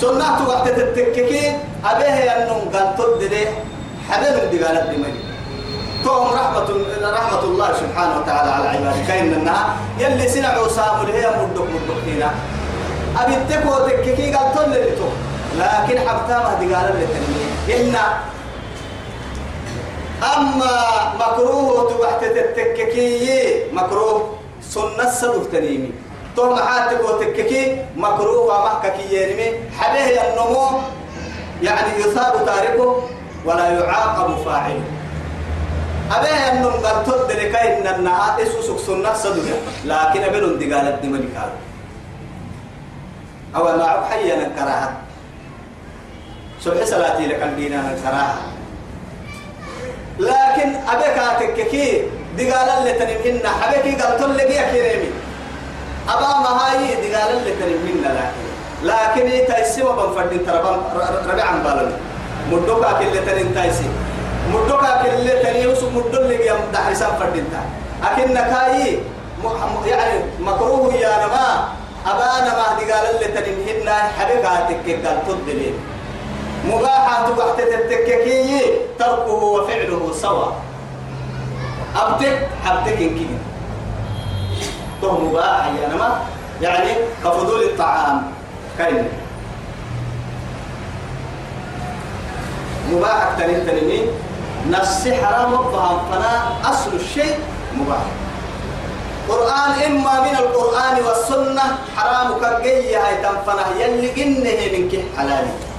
[0.00, 3.46] سنة تبعت التككي أبه ينم قال تدري
[4.10, 5.20] حبل دقالت مدي
[6.04, 6.68] توم رحمة
[7.02, 12.30] رحمة الله سبحانه وتعالى على عباده كأن النها يلي سنع وسام هي مدك مدك هنا
[13.20, 14.72] أبي تكو تككي قال تل
[15.58, 17.96] لكن حبتا ما قال لتنمية إن
[20.20, 20.76] أما
[21.16, 25.92] مكروه تبحت تتككي مكروه سنة صدق تنيمي.
[26.36, 29.48] تو محاتك وتككي مكروه ومحككي ينمي.
[29.78, 30.80] حبيه النمو
[31.62, 33.02] يعني يثاب تاركه
[33.44, 34.84] ولا يعاقب فاعله.
[36.10, 41.58] أبي أنهم قد تدرك إن النهار إسوسك سنة صدقة لكن أبي لهم دقالة دمني كارو
[43.56, 44.92] أو ما حيا نكراها
[46.60, 48.36] سبح صلاتي لك الدين نكراها
[50.20, 52.02] لكن أبيك أتككي
[52.36, 55.10] دقالة اللي تنمهن حبيكي قلت لك يا كريمي.
[56.08, 58.44] أبا ما هاي دقالة اللي تنمهن لكن.
[58.82, 60.60] لكن تايسي وبنفردين ترى
[61.28, 61.92] ربيعا بالون.
[62.52, 63.88] مدوكا كل تنين تايسي.
[64.52, 67.60] مدوكا كل تنين وسو مدول لي يم دحرسان فردين تا.
[68.08, 68.98] أكن نكاي
[69.86, 71.68] يعني مكروه يا نما.
[72.06, 74.92] أبانا ما دقالة اللي تنمهن حبيك أتككي
[75.28, 75.74] قلت لك.
[76.64, 78.62] مباحة وقت تتككي
[78.98, 80.52] تركه وفعله سوا.
[81.96, 83.26] أبتك حبتك إنكي
[85.02, 86.20] تو مباح يا نما.
[86.62, 86.90] يعني
[87.24, 88.22] كفضول الطعام.
[88.78, 89.08] كاين
[92.92, 94.06] مباح تنين تنين
[94.68, 95.98] نفس حرام الطعام.
[96.12, 96.32] فنا
[96.70, 97.38] أصل الشيء
[97.76, 98.04] مباح.
[99.28, 101.62] قرآن إما من القرآن والسنة
[101.96, 105.69] حرام كجي هاي تنفنا يلي إنه منك حلالي.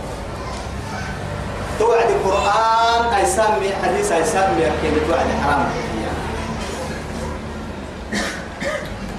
[1.82, 5.70] توعد القرآن أي سامي حديث أي سامي أكيد توعد حرام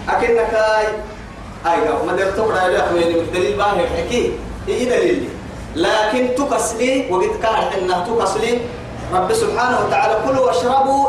[0.08, 0.86] أكنك أي
[1.66, 5.28] أيوة ما درت تقرأ يا أخوي الدليل باهي حكي إيه دليل؟
[5.76, 8.60] لكن تكسلي وقد كان إنه تكسلي
[9.12, 11.08] رب سبحانه وتعالى كلوا واشربوا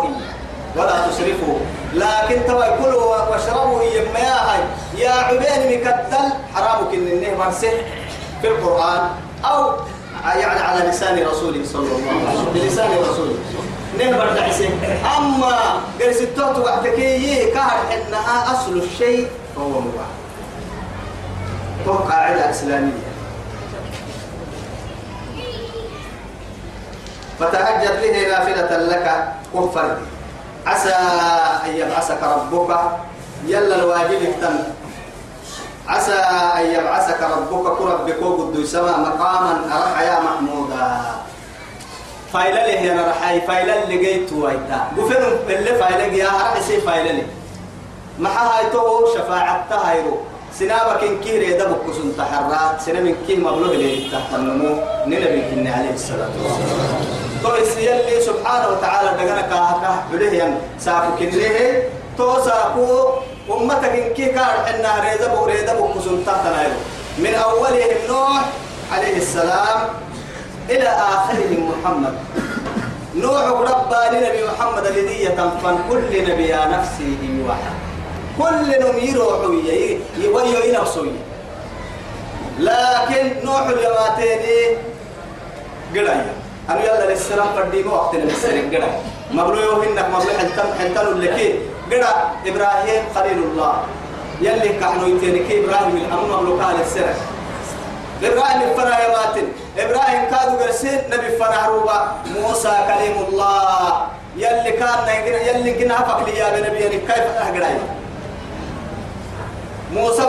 [0.76, 1.58] ولا تسرفوا.
[1.94, 4.62] لكن توا كلوا واشربوا يما يا هاي.
[4.98, 7.52] يا عبين مكتل حرامك إن النهر
[8.42, 9.10] في القرآن.
[9.46, 9.72] أو
[10.24, 12.54] يعني على لسان رسوله صلى الله عليه وسلم.
[12.54, 13.38] بلسان رسوله.
[14.00, 14.70] نهبر دعسي
[15.18, 20.10] أما قرس التوت وحدكي كهر إنها أصل الشيء فهو مباح.
[21.86, 23.04] تو قاعدة إسلامية.
[27.40, 29.98] فتهجد به نافلة لك كفر
[30.66, 30.96] عسى
[31.66, 32.72] أن يبعثك ربك.
[33.48, 34.56] يلا الواجب اهتم.
[35.89, 41.01] عسى أن يبعثك ربك كربك وقد سما مقاما أرح يا محمودا
[42.33, 47.13] فايلة لي هنا رحاي فايلة اللي جيت ويتا قفلوا اللي فايلة يا رح يصير فايلة
[47.13, 47.23] لي
[48.19, 50.19] ما هاي تو شفاعة تهايرو
[50.55, 55.71] سنابك إن كير يدبك كسن تحرات سنة من كيه مبلغ اللي تحت النمو ننبي كني
[55.71, 63.11] عليه الصلاة والسلام تو يلي سبحانه وتعالى دغنا كاها بليه سافو كنيه تو سافو
[63.52, 65.88] أمتك إن كي كار إن ريدا بو ريدا بو
[67.18, 68.44] من أولهم نوح
[68.92, 69.80] عليه السلام
[70.70, 72.14] إلى آخرهم محمد.
[73.16, 77.74] نوح رباني نبي محمد الذي يتنفن كل نبي نفسه واحد.
[78.38, 79.54] كل نوم يروحوا
[80.18, 81.06] يويو ينفسوا
[82.60, 84.78] لكن نوح اليواتين
[85.96, 86.34] قرايا
[86.70, 89.02] أنا يلا للسلام فردي ما وقت للسلام قرايا
[89.34, 91.60] مبلويو هنك مبلوي حنتم حنتم لكي
[91.92, 92.14] قرأ
[92.46, 93.74] إبراهيم خليل الله.
[94.42, 97.16] يلي كحنو يتيني إبراهيم الأمم مبلوكا للسلام
[98.24, 101.98] إبراهيم الفنا يا ماتن إبراهيم كادو قرسين نبي فنا روبا.
[102.36, 104.08] موسى كليم الله.
[104.38, 105.08] يلي كان
[105.48, 107.80] يلي كنا فك لي يا نبي يعني كيف أهجرين
[109.94, 110.24] موسى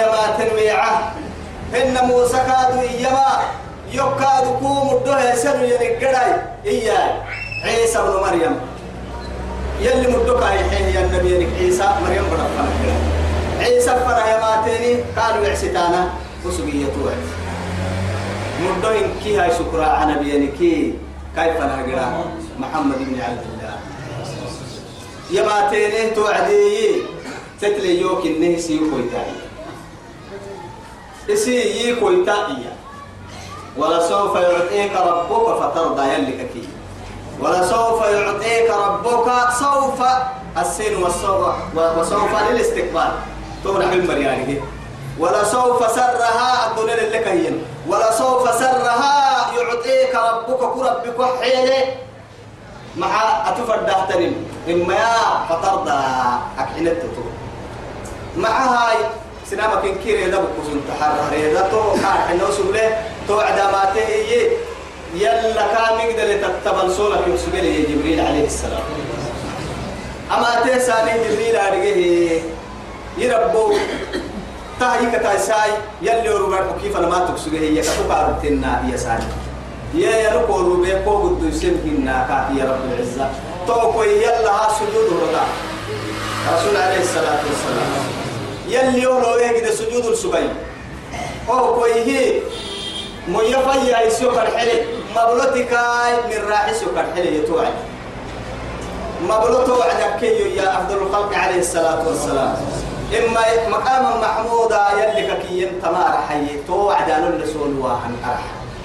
[0.00, 1.12] يا ماتن ويعه.
[1.74, 3.30] إن موسى كادو إيما.
[3.92, 6.32] يكادو كوم الدوه يسنو يعني قرأي.
[6.66, 7.12] إياه.
[7.64, 8.56] عيسى بن مريم.
[9.80, 12.40] يلي مدوكا يحيي يا النبي عيسى مريم بن
[13.60, 16.10] عيسى فنا يا ماتني قالوا يعسيتانا
[16.46, 17.24] وسبية توعد
[18.60, 20.94] مدوين كي هاي شكرا على بيانكي
[21.36, 22.24] كيف نهجرا
[22.58, 23.76] محمد بن عبد الله.
[25.30, 27.02] يا ماتينه توعدي.
[27.60, 29.32] تتلي يوك النه سيو كويتاي
[31.28, 32.56] اسي يي كويتاي
[33.76, 36.64] ولا سوف يعطيك ربك فترضى يلك كي.
[37.42, 39.28] ولا سوف يعطيك ربك
[39.60, 40.00] سوف
[40.58, 43.12] السين والسوف وسوف للاستقبال.
[43.64, 44.60] تورح المرياني
[45.18, 47.52] ولا سوف سرها الدنيا لك هي
[47.88, 49.14] ولا سوف سرها
[49.56, 51.84] يعطيك ربك كربك حيله
[52.96, 53.12] مع
[53.48, 54.34] أتفرد تنم
[54.68, 55.16] إما يا
[55.48, 56.00] فترضى
[56.58, 57.24] أكحنت تو.
[58.36, 58.96] مع هاي
[59.50, 61.32] سنامك إن كير يدا بكوسن تحرر.
[61.32, 64.50] يدا تو كان حنا سبله تو عداماته هي
[65.14, 68.82] يلا كان يقدر تتبن سولك يسبله جبريل عليه السلام.
[70.30, 72.40] أما تساني جبريل عليه
[73.18, 73.74] يربو
[74.80, 75.70] تاهي كتايساي
[76.02, 79.24] يلي ورغار كيف أنا ما تكسوه هي كتوكا رتنا يا ساني
[79.94, 83.30] يا يا ركو روبي كو قد يسمكنا كاتي يا رب العزة.
[83.66, 85.44] توكو يلا سجود رضا
[86.54, 87.90] رسول عليه الصلاة والسلام.
[88.68, 90.48] يلي يولو يجد سجود السبي
[91.48, 92.40] أو كويه
[93.28, 95.72] مو يفيا يسوك الحلي مبلوتك
[96.30, 97.74] من راحي سوك الحلي يتوعد.
[99.22, 102.56] مبلوط وعدك يا عبد الخلق عليه الصلاة والسلام.
[103.18, 108.10] إما مقام محمودا يلي كي تمار حي تو عدان اللسون واحد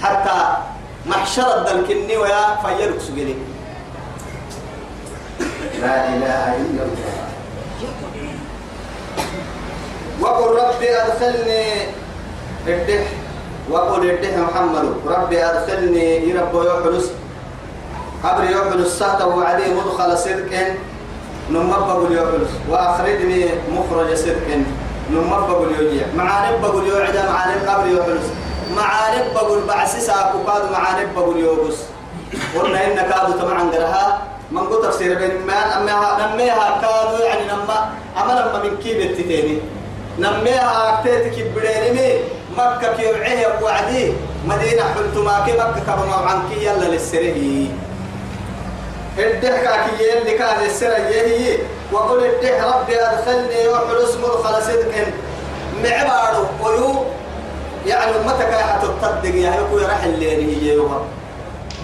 [0.01, 0.57] حتى
[1.05, 3.35] محشر الدلكني ويا فيرك سجلي
[5.81, 7.13] لا إله إلا الله.
[10.21, 11.63] وقل ربي أدخلني
[12.67, 13.07] الدح
[13.71, 17.11] وقل الدح محمد ربي أدخلني يرب يحلس
[18.23, 20.51] قبر يحلس سهته وعدي مدخل صدق
[21.51, 24.47] نمبق اليحلس وأخرجني مخرج صدق
[25.11, 28.25] نمبق اليوجيع معانب بقول يوعد معانب قبر يحلس
[28.75, 31.75] معانب بقول بعسس أكوكاد معانب بقول يوبس
[32.55, 34.21] قلنا إن كادوا تمعا قرها.
[34.51, 37.89] من قطر سير بين ما نميها نميها كادوا يعني نما
[38.21, 39.59] أما لما من كيب التتيني.
[40.19, 42.11] نميها أكتيتك بدينمي
[42.57, 44.13] مكة كيوعيه وعدي
[44.45, 47.67] مدينة حلتما كي مكة كبما عنك يلا للسره
[49.17, 51.57] الدحكة كي اللي كان السر يهي
[51.91, 55.07] وقل الدح ربي أدخلني وحلس مدخل صدق
[55.83, 57.03] معبارو ويو
[57.85, 61.01] يعني متى كاي حتتصدق يا هيكو الليل هي يوها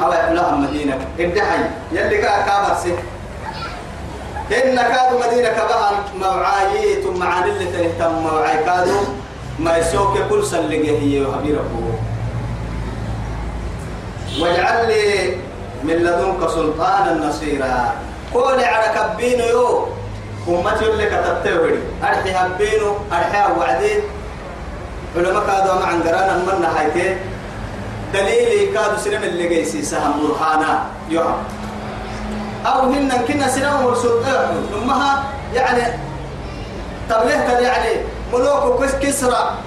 [0.01, 1.57] أو لها مدينة الدحي
[1.91, 2.93] يلي كا كابر سي
[4.63, 9.01] إن كادوا مدينة كبها موعاي ثم عن اللي تهتم موعاي كادوا
[9.61, 11.93] ما يسوك كل سلقة هي يوها بيربو
[14.41, 15.37] واجعل لي
[15.83, 17.93] من لدنك سلطانا نصيرا.
[18.33, 19.87] قول على كبينو يو.
[20.47, 24.01] أمتي اللي كتبتوري أرحي هبينو أرحي وعدين
[25.15, 27.17] علماء كادوا مع قرانا من نحيتين
[28.13, 30.85] دليلي كادوا سلم اللي جيسي سهم برهانا.
[31.09, 31.37] يوم
[32.65, 35.83] أو هن كنا سلم ورسلطان أمها يعني
[37.09, 37.93] تبليهت يعني؟
[38.33, 39.57] ملوك كس كسرى.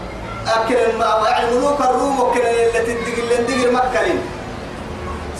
[0.47, 4.01] أكل يعني ملوك الروم وكل اللي تدق اللي تدق مكة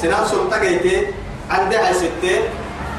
[0.03, 1.07] سنان سلطة جيتي
[1.51, 2.37] عندها ستة.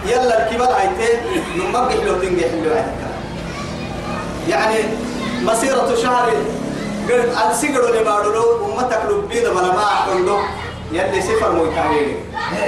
[0.05, 1.17] يلا الكبار هايتي
[1.57, 2.71] نمك حلو تنجح حلو
[4.49, 4.79] يعني
[5.43, 6.29] مسيرة شهر
[7.09, 10.39] قلت أنسيقروا اللي بارلو أمتك لبينا ولا ما أقولو
[10.91, 12.15] يلي سفر مو يكاريري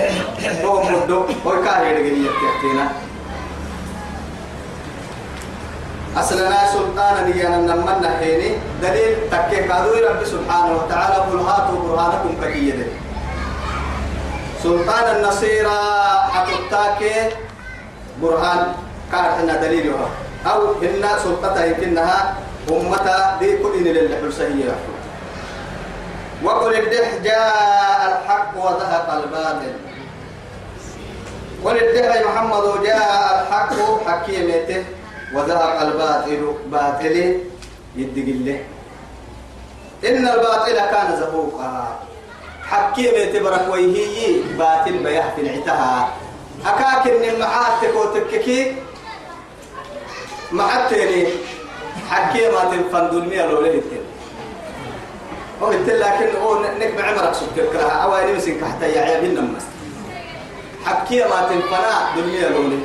[0.65, 2.91] هو مدو هو يكاريري قليل يحتينا
[6.19, 8.57] أصلنا سلطانا ليانا نمنا حيني.
[8.81, 12.85] دليل تكي قادوي رب سبحانه وتعالى قل هاتوا برهانكم ككيدة
[14.63, 15.79] سلطان النصيرة
[16.33, 17.01] حتبتاك
[18.21, 18.73] برهان.
[19.11, 19.93] كارحنا دليل
[20.45, 22.35] أو إن سلطتها يمكنها
[22.71, 24.75] أمتا دي كل إن للحسية
[26.43, 29.73] وقل الدح جاء الحق وذهب الباطل.
[31.65, 33.73] قل الدح محمد جاء الحق
[34.07, 34.83] حكيمته.
[35.33, 37.15] وذهب الباطل باطل
[37.95, 38.27] يدق
[40.05, 41.99] إن الباطل كان زهوقا.
[42.67, 46.09] حكيمة تبرك ويهي باطل بيح في العتها
[46.65, 48.75] أكاك إن المعاتك وتككي
[50.51, 51.27] معتني
[52.09, 54.03] حكيمة الفندول مية لو لهتين
[55.61, 58.03] قلت لكن هو نك عمرك سكر كراها.
[58.03, 59.23] أواني مسك حتى يعيب
[60.87, 62.79] النمس حكيمة الفناء دنيا لولي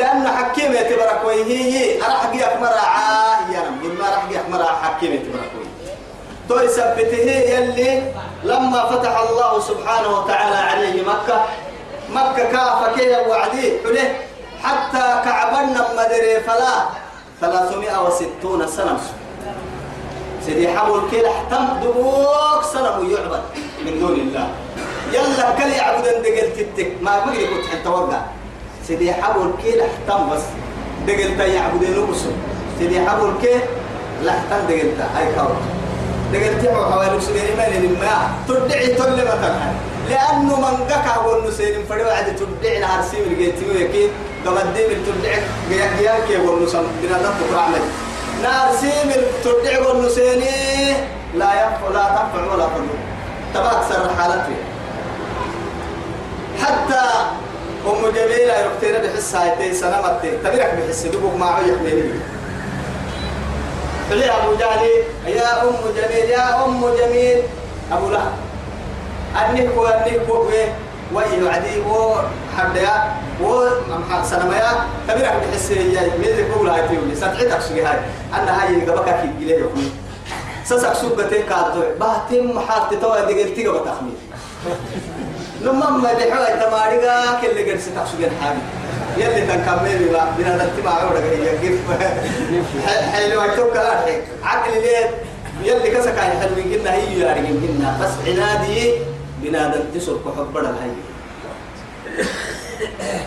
[0.00, 3.98] لأن حكيمة تبرك ويهي أنا حقيقة مرعى يا رب.
[3.98, 5.50] ما راح حقيقة مرعى حكيمة تبرك
[6.48, 8.12] تو يلي
[8.44, 11.44] لما فتح الله سبحانه وتعالى عليه مكة
[12.14, 14.14] مكة كافة وعدي حله
[14.62, 16.88] حتى كعبنا مدري فلا
[17.40, 19.00] 360 سنة.
[20.46, 23.42] سيدي حول كده احتم دبوك سنة يعبد
[23.84, 24.48] من دون الله.
[25.12, 28.20] يلا كل يعبد ان دقلت التك ما ما كنت حتى وقع
[28.88, 30.42] سيدي حول كده احتم بس.
[31.06, 32.30] دقلت يعبد نوسو
[32.78, 33.60] سيدي حول كده
[34.22, 35.56] لا احتم دقلت هاي كور
[36.32, 37.66] دقلت حوالي سنين ما
[38.00, 39.70] ما تدعي تل مثلا
[40.10, 44.10] لأنه من قكا والنسين فريو عاد تدعي نهار سيم الجيتي ويكي
[44.44, 45.40] تقدم تدعي
[45.98, 47.80] جيان كي والنسم بنا نطق رعمل
[48.42, 49.12] نهار سيم
[49.44, 50.40] تدعي والنسين
[51.34, 52.96] لا ينفع لا تنفع ولا تضر
[53.54, 54.56] تبعك سر حالتي.
[56.62, 57.02] حتى
[57.86, 62.20] أم جميلة يركتين بحس هايتين سنمتين تبيرك بحس دوبك معه يحملني
[64.10, 64.82] فلي أبو جهل
[65.26, 67.42] يا أم جميل يا أم جميل.
[67.92, 68.32] أبو لهب
[69.36, 70.74] أنك وأنك وإيه
[71.12, 72.14] وإيه عدي و
[72.58, 73.68] حديا و
[74.24, 74.70] سنميا.
[75.08, 77.98] تبيرك بحس يا ميزك بقول هاي تيولي ساتحتك سوي هاي.
[78.34, 79.90] أنا هاي قبك كي جليه يكون
[80.64, 84.16] سسك سوبتين كاتو باتم محاط توا دقلتي قبل تخمين
[85.66, 88.60] لما ما دحوا تماريغا كل جرس تحسجن حامي.
[89.16, 91.80] يلي تنكمل بقى بنا نتبع عورك هي كيف
[93.12, 95.10] حلو هتوك أرحي عقل ليه
[95.64, 98.92] يلي كسك عن حلوين قلنا هي يارجين قلنا بس عنادي
[99.42, 100.90] بنا ننتصر كحب بدل هاي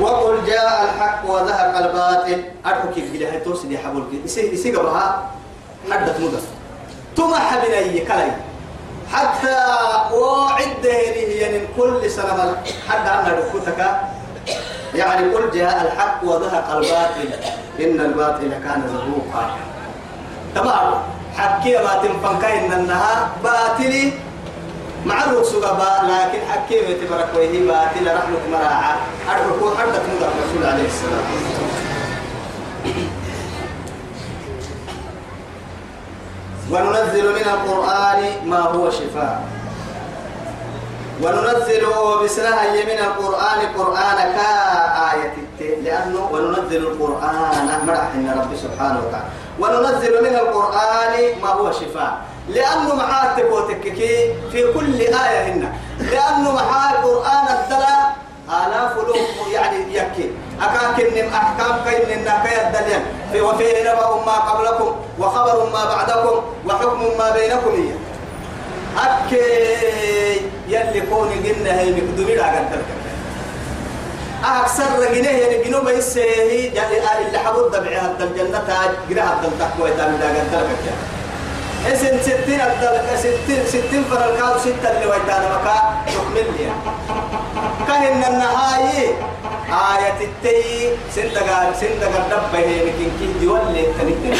[0.00, 2.42] وقل جاء الحق وذهب الباطل.
[2.66, 5.30] أرحك الجلاه توسدي حبولك يسي يسي قبها
[5.90, 6.38] حدث مدة
[7.16, 8.32] ثم حبنا يكلي
[9.12, 9.56] حتى
[10.12, 12.56] وعد يعني كل سنة
[12.88, 13.86] حد عنا ركوتك
[14.94, 17.28] يعني قل جاء الحق وذهب الباطل
[17.80, 19.50] إن الباطل كان زهوقا
[20.54, 20.94] تمام؟
[21.36, 24.12] حكي ما تنفنك إن النهار باطلي.
[25.06, 28.94] مع الرسول لكن حكي ما تبرك وهي باطل رحمة مراعى
[29.36, 31.57] الركوع حدث مدى الرسول عليه السلام.
[36.70, 39.42] وننزل من القرآن ما هو شفاء.
[41.22, 41.86] وننزل
[42.24, 45.34] بسنها من القرآن قرآن كآية
[45.84, 48.08] لأنه وننزل القرآن مرح
[48.40, 49.28] رب سبحانه وتعالى.
[49.58, 52.18] وننزل من القرآن ما هو شفاء.
[52.48, 55.72] لأنه معاه تكوتككي في كل آية هنا.
[55.98, 58.16] لأنه معاه القرآن الدلاء
[58.48, 58.92] آلاف
[59.52, 60.30] يعني يكي.
[60.62, 63.00] أكاكن أحكام كين النكاية الدليل
[63.32, 67.70] في وفيه نبأ ما قبلكم وخبر ما بعدكم وحكم ما بينكم.
[67.70, 67.94] إيه
[68.98, 72.78] أكي يلي كوني قلنا هي مقدمي لا قدر
[74.44, 80.26] أكثر رجنيه يعني جنوب جالي آل اللي حبود دبعها الجنة تاج قراءة التقوى تامي لا
[80.26, 80.66] قدر
[81.86, 85.76] اسم ستين الدل ستين ستين فرقاو ستة اللي ويتانا مكا
[86.06, 86.70] تكمل لي
[87.86, 89.08] كهن النهاية
[89.68, 94.36] آية التي سندقا سندقا دبه لكن كي اللي تنتين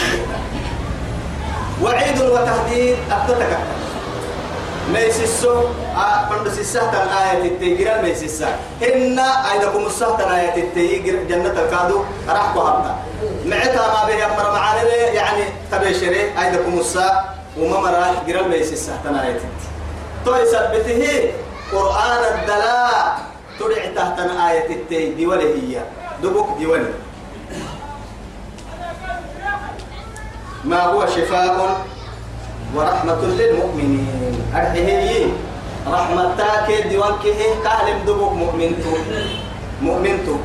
[1.82, 3.58] وعيد وتهديد أبتتك
[4.92, 5.64] ميسسو
[6.30, 8.48] بند سيسة الآية التي ميسسة
[8.82, 12.96] إن أيدكم السهة الآية التي جنة الكادو راح كهبتا
[13.46, 17.24] معتها ما به أمر معاني يعني تبشري أيدكم السهة
[17.58, 19.46] وما مرا جرال ميسسة الآية التي
[20.24, 21.32] تو يثبته
[21.72, 23.18] قرآن الدلاء
[23.60, 25.82] تدع تحت آية التي دي ولا هي
[26.22, 26.88] دبك دي ولا
[30.64, 31.76] ما هو شفاء
[32.74, 34.34] ورحمة للمؤمنين.
[34.54, 35.26] أرحيه
[35.88, 37.24] رحمة تاك ديوانك
[37.64, 38.92] كهلم دبك مؤمنتو.
[39.82, 40.36] مؤمنتو.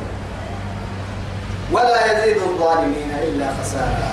[1.72, 4.08] ولا يزيد الظالمين إلا خسارة.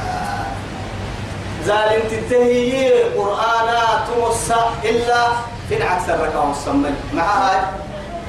[1.65, 5.21] ظالم تنتهي قرآنات مصا إلا
[5.69, 7.71] في العكس الركعة والسمي معها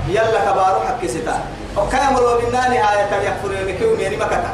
[0.09, 1.37] يلا كبارو حق ستا.
[1.77, 4.53] وكامل وبنا نهاية يكفر يمكيوم يعني مكتا.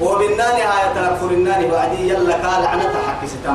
[0.00, 2.34] وبنا نهاية يكفر الناني بعدي يلا
[2.72, 3.54] عنتا حق ستا.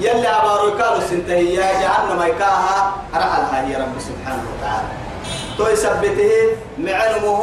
[0.00, 4.88] يلي أبارو كانوا سنتهي يا جهنم يكاها رحلها هي رب سبحانه وتعالى.
[5.58, 6.32] تو يثبته
[6.78, 7.40] معلمه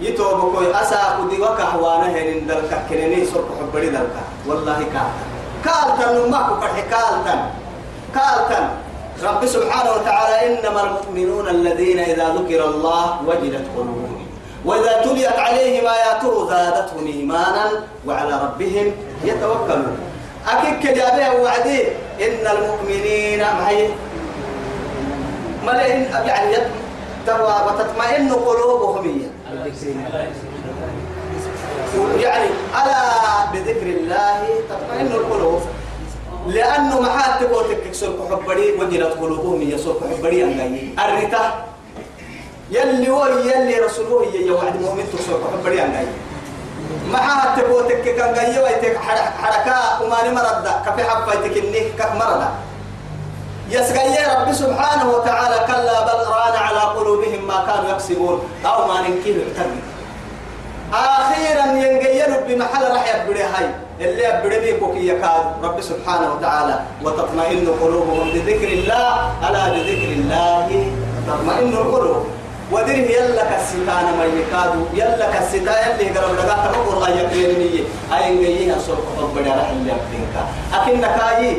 [0.00, 5.28] يتوبكوي أسا كدي وكحوانا هن دلك كنني سرق حبري دلك والله كالتن.
[5.64, 7.40] كالتن ما كفر كالتن.
[8.14, 8.66] كالتن.
[9.22, 14.26] رب سبحانه وتعالى إنما المؤمنون الذين إذا ذكر الله وجلت قلوبهم
[14.64, 17.64] وإذا تليت عليهم آياته زادتهم إيمانا
[18.06, 18.86] وعلى ربهم
[19.24, 19.96] يتوكلون.
[20.48, 21.82] أكيد كجابه وعدي.
[22.20, 23.88] إن المؤمنين معي
[25.66, 25.88] ملئ
[26.26, 26.56] يعني
[27.26, 29.22] تروى وتطمئن قلوبهم
[32.20, 33.02] يعني ألا
[33.52, 35.60] بذكر الله تطمئن القلوب.
[36.46, 41.64] لأنه ما حد تقول تكسر كحبري وجلت قلوبهم يسوق كحبري أنجي الرتا
[42.70, 46.06] يلي هو يلي رسوله يا وعد مؤمن تكسر كحبري أنجي
[47.12, 48.96] ما حد تقول تك كان جاي ويتك
[49.42, 52.42] حركة وما نمرد كفي حبيتك إنك كمرد
[53.70, 59.36] يسقي رب سبحانه وتعالى كلا بل ران على قلوبهم ما كانوا يكسبون أو ما ننكيه
[59.36, 59.80] التقي
[60.92, 63.66] أخيرا ينقينوا بمحل راح يبدي هاي
[64.00, 70.68] اللي يبدي بيكوك يكاد رب سبحانه وتعالى وتطمئن قلوبهم بذكر الله ألا بذكر الله.
[71.28, 72.26] تطمئن القلوب.
[72.72, 77.84] ودره يلا كسيتانا ما يكادو يلا كسيتا يلي قرب لغا تمقر أي يكريني
[78.14, 80.34] أي نجيه سرق حب راح اللي يبدينك
[80.74, 81.56] أكن نكاي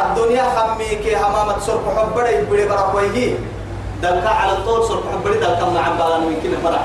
[0.00, 3.34] الدنيا خميك همامة سرق حب راح يبدي برقويه
[4.02, 6.84] دلك على طول سرق حب راح دلك مع بالان يمكن فرح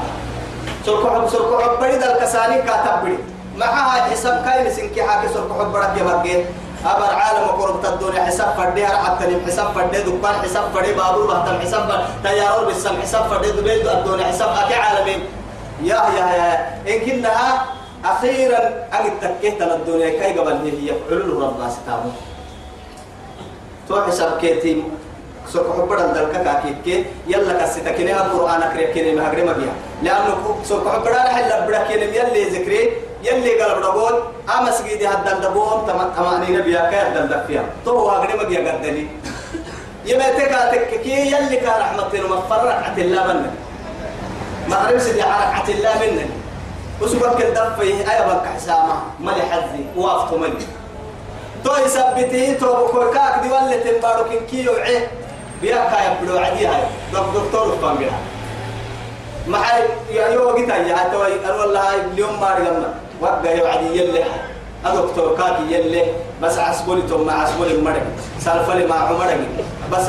[0.85, 3.17] سرق حب سرق حب راح دلك ساني كاتب
[3.57, 6.23] معها حساب كاين سنكي حاكي سرق حب راح يبقى
[6.85, 11.59] أبر عالم قرب الدنيا حساب فردي حتى نم حساب فردي؟ دكان حساب فردي بابور بحتم
[11.61, 15.21] حساب تيارور بالسم حساب فردي دبي الدنيا حساب أكي عالمين
[15.83, 16.49] يا يا يا
[16.89, 17.65] إن كنها
[18.05, 18.61] أخيرا
[18.93, 22.11] أجد تكيت الدنيا كي قبل هي؟ علو رب ستامو
[23.87, 24.83] تو حساب كيتي
[25.53, 29.73] سوق حبر الدلك كاكيك يلا كسيتا كني القرآن كريم كني مهجر مبيا
[30.03, 34.15] لأنه سوق على حل بڑا كني يلي ذكري يلي قال بدبول
[34.57, 38.71] أما سجيدي هذا الدبول تم تمانين بيا كير دل فيها تو هو أغني ما بيا
[38.71, 39.07] قدني
[40.05, 42.43] يمتى كاتك كي يلي كان رحمة الله
[42.97, 43.51] الله بنا
[44.67, 46.29] مغرب سيدي حركة الله منن
[47.01, 50.65] وسبك الدفة أيا بك حسامة ملي حذي وافتو ملي.
[51.63, 55.07] تو يثبته تو بكوكاك دي ولا تنبارو كي يوعي.
[55.61, 56.83] بياكا يبلو عدي هاي.
[57.13, 58.19] دكتور فان بيها
[59.47, 64.23] ما حي يا يو جيتا يا حتى والله اليوم ما رجعنا وقع يوعدي يلي
[64.85, 66.03] دكتور كاكي يلي
[66.41, 68.03] بس عسبولي تو ما عسبولي مرق.
[68.39, 69.37] سالفلي مع عمرق
[69.91, 70.05] بس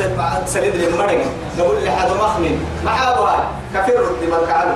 [0.46, 1.24] سليد لي مرق.
[1.58, 3.36] نقول لي حدا مخمن ما أبغى
[3.74, 4.74] كفر ردي ما كعلم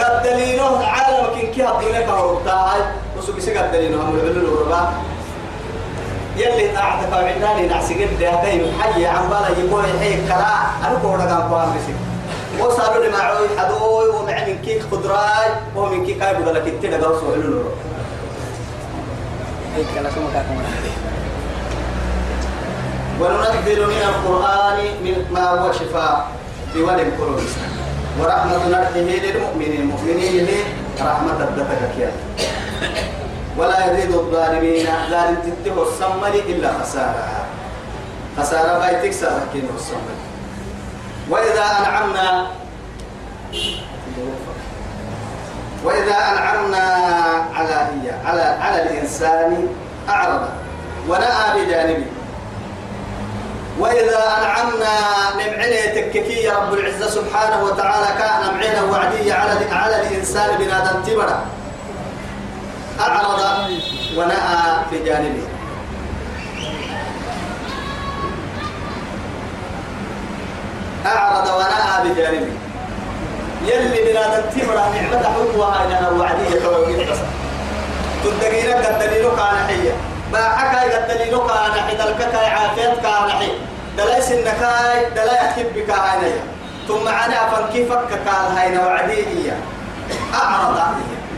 [0.00, 2.80] قد دليله عالم كن كي هدينا كهربتا هاي.
[3.18, 4.88] وسوق سيقد دليله هم العلو الربا.
[6.36, 10.46] يلي قاعدة فعلاني نعسي قد هاي حي عم بالا يقول هي كلا.
[10.84, 11.96] أنا كورا قام قام بسيك
[12.60, 17.42] وصاروا لي معوي حدوي ومع من كيك خضراي ومن كيك هاي بدل كتير قوسوا علو
[17.42, 17.70] الربا
[23.20, 26.28] وننزل من القرآن من ما هو شفاء
[26.74, 27.40] بولد القلوب.
[28.20, 29.80] ورحمة نرحمه للمؤمنين.
[29.80, 30.48] المؤمنين
[31.00, 32.12] رحمة الدفك
[33.58, 37.46] ولا يريد الظالمين ظالم تتبه السمر إلا خسارة.
[38.38, 40.25] خسارة بايتك ساركين السمر
[41.30, 42.46] وإذا أنعمنا
[45.84, 46.84] وإذا أنعمنا
[47.54, 49.68] على هي على على الإنسان
[50.08, 50.48] أعرض
[51.08, 52.06] ونأى بجانبه.
[53.78, 54.94] وإذا أنعمنا
[55.34, 61.44] نمعنا تككي يا رب العزة سبحانه وتعالى كان نمعنا وعدية على على الإنسان بنادم تبرا.
[63.00, 63.40] أعرض
[64.16, 65.46] ونأى بجانبه.
[71.06, 72.52] أعرض ونأى بجانبه
[73.66, 77.18] يلي بنادم تبرا نعمة حكوها إنها وعدية توقيت بس
[78.24, 79.92] تدقينا قد دليلك كان حية
[80.32, 83.48] ما حكى قد دليلك كان حي دلك عافيتك كان حي
[83.96, 86.32] دلائس النكاي دلائس كبك هاي
[86.88, 89.56] ثم أنا فنكيفك قال هاي وعدية.
[90.34, 90.78] أعرض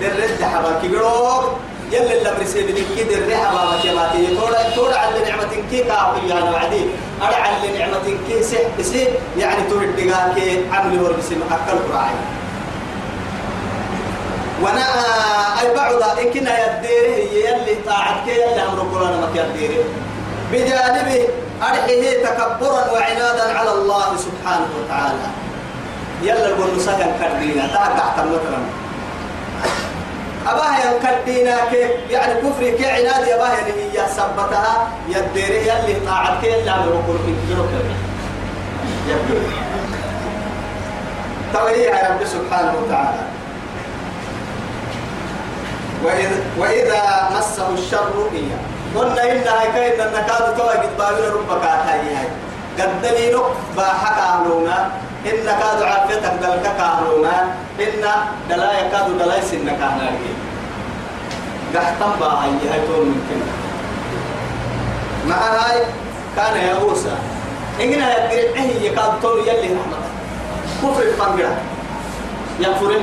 [0.00, 1.44] درد حبا كبيروك
[1.92, 6.50] يلي اللي برسي بدك كده الريحة ما مكيماتي تورا تورا على نعمة كي كاوي يعني
[6.50, 6.82] وعدي.
[7.22, 9.08] أرى على نعمة كي سح بسي
[9.38, 12.14] يعني تور الدقاء كي عملي وربسي محكل قرعي
[14.62, 14.84] وأنا
[15.60, 19.84] أي بعض ان كنا يديره يلي طاعت كي يلي أمر قرانا ما يديره
[20.52, 21.28] بجانبه
[21.62, 25.28] أرحيه تكبرا وعنادا على الله سبحانه وتعالى.
[26.22, 28.60] يلا قول نسكن كردينا تاقع مثلا
[30.46, 30.92] أباها
[31.70, 37.18] كيف يعني كفر كي عناد أباها هي سبتها يديره يلي طاعت كي يلي عمل وقول
[37.18, 37.34] في
[39.08, 39.34] يبدو
[41.82, 43.18] يا رب سبحانه وتعالى.
[46.04, 48.58] وإذا, وإذا مسه الشر إياه
[48.96, 52.28] قلنا إنها كأن النكاد توا قد بابنا ربك هاي
[52.78, 53.42] قد دليلك
[53.76, 54.90] باحك أهلونا
[55.26, 57.42] إن كاد عافيتك دلك كأهلونا
[57.80, 58.04] إن
[58.50, 60.18] دلا يكاد دلا يسنك أهلونا
[61.74, 63.40] قحطن باهي هاي تون ممكن.
[65.26, 65.82] مع هاي
[66.36, 67.14] كان يا موسى
[67.80, 69.98] إننا يقرأ يكاد تون يلي رحمة.
[70.82, 71.56] كفر الفنقرة
[72.60, 73.00] يغفر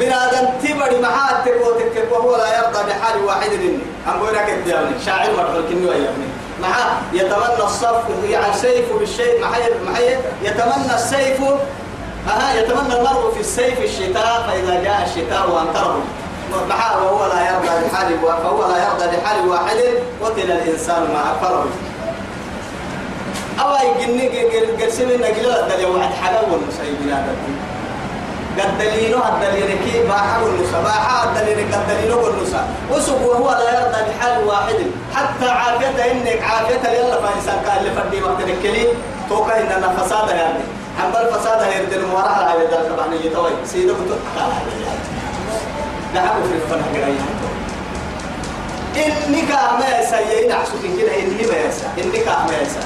[0.00, 3.78] بنادم تبري معاه تكوتك وهو لا يرضى بحال واحد مني.
[4.06, 6.28] أقول لك الديانة شاعر مرحل كني ويابني
[6.62, 11.40] معاه يتمنى الصف يعني سيف بالشيء محي محي يتمنى السيف
[12.28, 16.02] أها يتمنى المرء في السيف الشتاء فإذا جاء الشتاء وأنكره.
[16.68, 19.76] معاه وهو لا يرضى بحال فهو لا يرضى بحال واحد
[20.24, 21.66] قتل الإنسان ما أكفره.
[23.60, 24.28] أو يجني
[24.82, 27.36] قرسمي نقل الدليل واحد والمسيبين هذا
[28.58, 34.00] قد دليلو الدليل كي باحة النساء باحة الدليل قد دليلو النساء وسب وهو لا يرضى
[34.10, 34.76] بحال واحد.
[35.14, 38.86] حتى عافيته إنك عافيته يلا فإنسان كان اللي فردي وقت الكلي.
[39.28, 40.58] توقع إننا فساد يعني.
[41.02, 44.52] عم بالفساد يرد المورا على هذا الدرس طبعا يتوي سيدك تقال
[46.14, 47.26] دعوا في الفنح قرية
[49.06, 49.50] إنك
[49.80, 52.80] ما يسيين عسوك كده إني ما يسا إنك ما يسا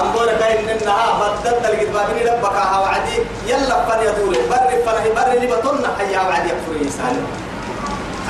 [0.00, 3.16] أمبورا كاين إنها بدل تلقيت بابني ربك وعدي
[3.46, 7.26] يلا فن يدور بر فن بر اللي بطلنا حيا وعدي يكفر إنسان.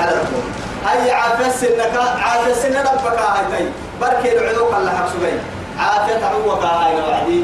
[0.01, 0.45] على ربهم
[0.93, 3.69] أي عافس إنك عافس إن ربك هاي تي
[4.01, 5.33] بركي العلوك الله حبسوي
[5.79, 7.43] عافية تعوك هاي وعدي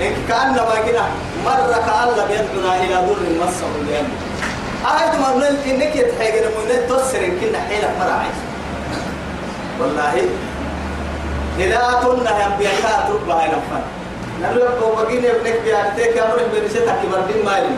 [0.00, 1.04] إنك كأنما كنا
[1.44, 4.08] مرة كأن يدعونا إلى ضر مسه لأنه
[4.86, 8.30] أهد من إنك يتحيق من تسر كنا حين فرعي
[9.80, 10.14] والله
[11.58, 13.82] إذا كنا هم بيعها تربى هاي نفن
[14.42, 17.76] نلوك وبقين ابنك بيعتك أمرك بنسيتك مردين مالي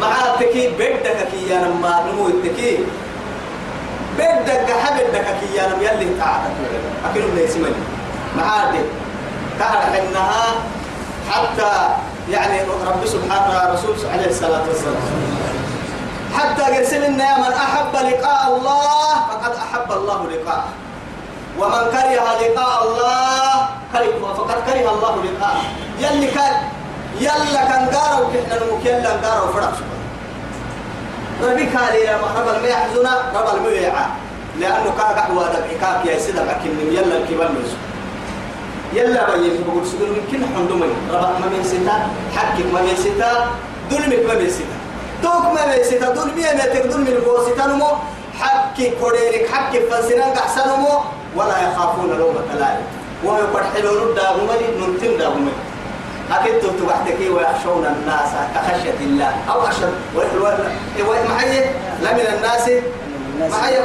[0.00, 2.78] مع التكي بدك كي يا نما نمو التكي
[4.18, 6.48] بدك حبدك كي يا نم يلي تعالى
[7.10, 7.82] أكلوا ليس مالي
[8.36, 8.84] مع التك
[9.58, 10.44] تعرف إنها
[11.30, 11.72] حتى
[12.30, 15.02] يعني رب سبحانه رسول عليه الصلاة والسلام.
[16.38, 20.68] حتى قرسلنا من أحب لقاء الله فقد أحب الله لقاءه.
[21.60, 25.62] ومن كره لقاء الله كره فقد كره الله لقاءه.
[26.00, 26.54] يلي كان
[27.20, 29.76] يلا كان قارو كحنا المكيلا قارو فرق.
[31.44, 34.06] ربي كالي يا رب المي يحزنا رب المي يعا
[34.60, 37.76] لأنه كاك أحوى دقيقاك يا سيدة لكن يلا الكبار نسو
[38.92, 41.96] يلا بيين بقول سجل يمكن حندومي رب ما من ستا
[42.36, 43.30] حقك ما من ستا
[43.90, 44.76] دلمك ما من ستا
[45.22, 47.88] توك ما من ستا دلمي ما تقدر من بو ستا نمو
[48.40, 50.94] حقك كوريرك حقك فلسنان كحسنمو
[51.36, 52.84] ولا يخافون لومة لائم
[53.24, 55.52] وهو يقرحلون الدابمني ننتم دابمني
[56.30, 59.32] أكيد تبحتك ويخشون الناس كخشية الله.
[59.50, 59.94] أو أشد
[61.08, 61.60] ومحيي
[62.02, 62.70] لا من الناس.
[63.40, 63.78] محيي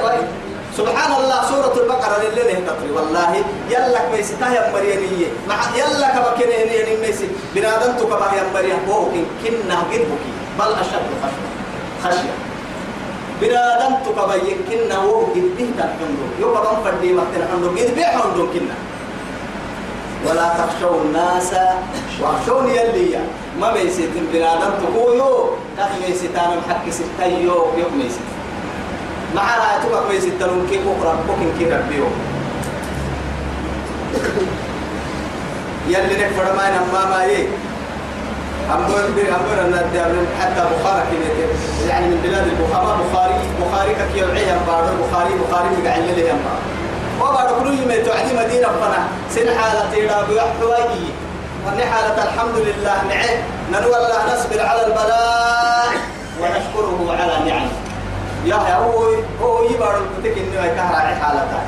[0.78, 2.92] سبحان الله سورة البقرة للي تطري.
[2.96, 7.28] والله يلا ميستا يا مريانية مع يلا كبكين هني ميسي.
[7.56, 10.24] بنادم تكبه يا مريان بوكين كنا قدبك
[10.60, 11.50] بل أشد خشية.
[12.04, 12.45] خشية.
[13.42, 18.76] بنادم تكبه كنا وهو قدبه تحمله يوكبه فردي مكتن حمله قدبه حمله كنا
[20.26, 21.52] ولا تخشوا الناس
[22.22, 23.20] واخشوني يلي.
[23.62, 28.28] ما بيسيت بنادم تقولوا تخي بيسيتان محكي ستايو يوم بيسيت
[29.36, 32.06] معنا تبقى بيسيت تلون كي بكرة بكين كي ربيو
[35.88, 37.48] يلي نكفر ما نما ما يه
[38.74, 39.00] أمبر
[39.38, 41.18] أمبر أن حتى بخاري
[41.90, 44.88] يعني من بلاد البخاري بخاري بخاري كي يوعيها بارو
[45.26, 46.40] بخاري بخاري بقعد لي هم
[47.22, 49.08] وبعد كل يوم تعدي مدينة فنا.
[49.30, 51.04] سن حالة إلى بيحوي
[51.66, 53.38] وأن حالة الحمد لله نعم.
[53.72, 55.92] ننوى الله نصبر على البلاء
[56.42, 57.72] ونشكره على نعمه.
[58.46, 59.04] يا هو
[59.42, 61.62] هو يبارك كتك إنه يكهر حالته.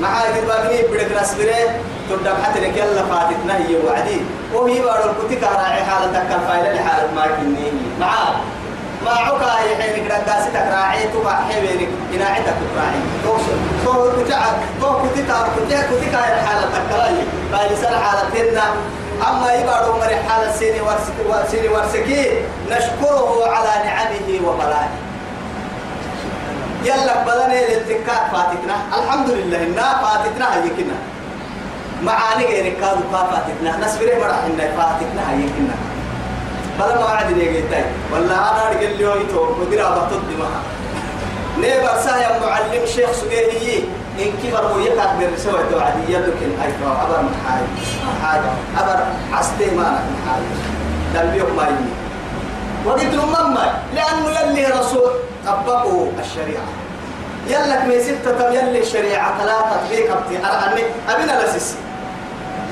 [0.00, 1.80] مع قرباني بدك نصبره.
[2.10, 4.20] تبدأ حتى لك يلا فاتتنا هي وعدي.
[4.54, 8.34] وهو يبارك كتك على حالتك كان فايلة حالة ما كنيه معاه
[9.06, 14.40] ما عكا هي حين كده قاستك راعي تبع حبينك إن عندك راعي توصل تو كتاع
[14.80, 17.14] تو كتاع كتاع كتاع الحالة تكلاي
[17.52, 18.64] باي سر حالتنا
[19.28, 22.30] أما يبارو مر حالة سيني ورسك سيني ورسكي
[22.70, 24.90] نشكره على نعمه وبلائه.
[26.84, 28.76] يلا بدني للتكات فاتتنا.
[28.98, 30.98] الحمد لله إنها فاتتنا هي كنا.
[32.02, 33.86] معاني غير كادو فاتتنا.
[33.86, 35.76] نسبره مرح إنها فاتتنا هي كنا.
[36.78, 40.60] بلا ما عاد يجيتاي ولا أنا أرجع اليوم يتو مدير أبى تدي معها
[41.58, 43.80] نيبر سايا معلم شيخ سجيه
[44.18, 47.62] إن كبر ويقع بالرسوة توعدي يدك أيضا أبر محاي
[48.06, 48.40] محاي
[48.78, 48.98] أبر
[49.32, 50.42] عستي ما محاي
[51.14, 51.92] دلبيك ما يمي.
[52.86, 55.10] وقلت له ماما لأنه يلي رسول
[55.46, 56.68] طبقوا الشريعة.
[57.48, 60.38] يلك من ستة تم يلي الشريعة ثلاثة تطبيق أبتي.
[60.46, 61.76] أرعني أبنا لسيسي.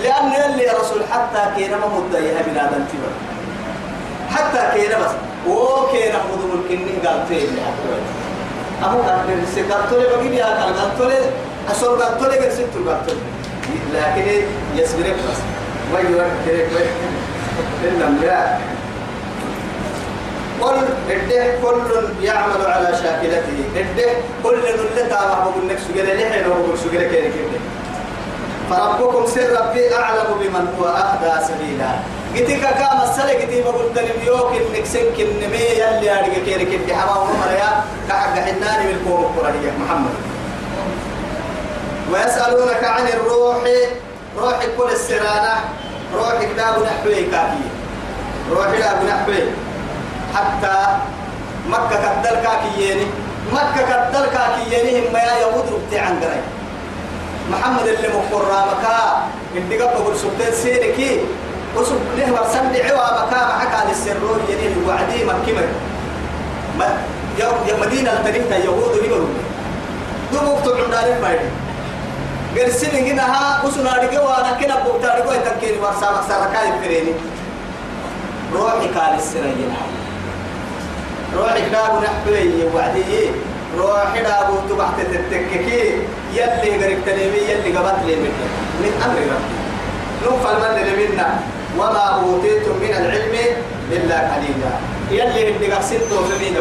[0.03, 2.87] لأنه يلي رسول حتى كينا ما مدعيها من هذا
[4.35, 5.11] حتى كينا بس.
[5.49, 7.49] وكينا خذوا الكنين قال فين
[8.85, 11.19] أمو قال لي قال تولي بقي يا قال قال تولي
[11.71, 13.21] أصل قال تولي قال ست قال تولي
[13.95, 14.43] لكن
[14.77, 15.41] يسبرك بس.
[15.93, 16.33] ما يورك
[17.85, 18.59] إلا لا
[20.61, 20.79] قل
[21.11, 21.83] إده كل
[22.23, 23.59] يعمل على شاكلته.
[23.77, 24.13] إده
[24.43, 27.61] كل نلتا ما بقول لك سجل لحين وبقول سجل كده كده
[28.71, 31.91] فربكم سر ربي أعلم بمن هو أهدى سبيلا.
[32.35, 37.19] قتك كام السلة قتي بقول تنم يوك إنك سنك النمي يلي أرجع كيرك إنت حما
[37.19, 40.15] ومر يا كحق حناني قوم القرآن محمد.
[42.13, 43.63] ويسألونك عن الروح.
[44.39, 45.55] روح كل السرانة.
[46.15, 47.65] روح كتاب نحوي كافي.
[48.51, 49.43] روح كتاب نحوي
[50.35, 50.77] حتى
[51.69, 53.07] مكة كدل كاكييني.
[53.53, 56.21] مكة كدل كاكييني هم يا يهود ربتي عن
[57.51, 59.23] محمد اللي مقرى مكا.
[59.57, 61.21] انت قبل سبتين سيركي.
[61.77, 65.53] وسب له ورسم دعوا مكا معك على السرور ينين وعدي مكي
[66.79, 66.89] ما
[67.39, 69.27] يا مدينة التاريخ يهود يقولوا
[70.33, 71.41] دو وقت عمدان المايد
[72.57, 73.27] قرسين هنا
[73.65, 77.15] وسنا رجوا أنا كنا بوقت رجوا يتكيني ورسام أكثر كاي فريني.
[78.55, 79.75] روحي قال السرية
[81.37, 83.31] روحي كابو نحبي وعدي.
[83.79, 85.83] روحي دابو تبحت تتككي.
[86.33, 88.17] يلي غريب تنمي يلي قبط لي
[88.81, 89.57] من أمر ربي.
[90.23, 91.29] نوفل من منا.
[91.79, 93.35] وما أوتيتم من العلم
[93.93, 94.73] إلا قليلا.
[95.11, 96.57] يلي اللي قصدتوا في مين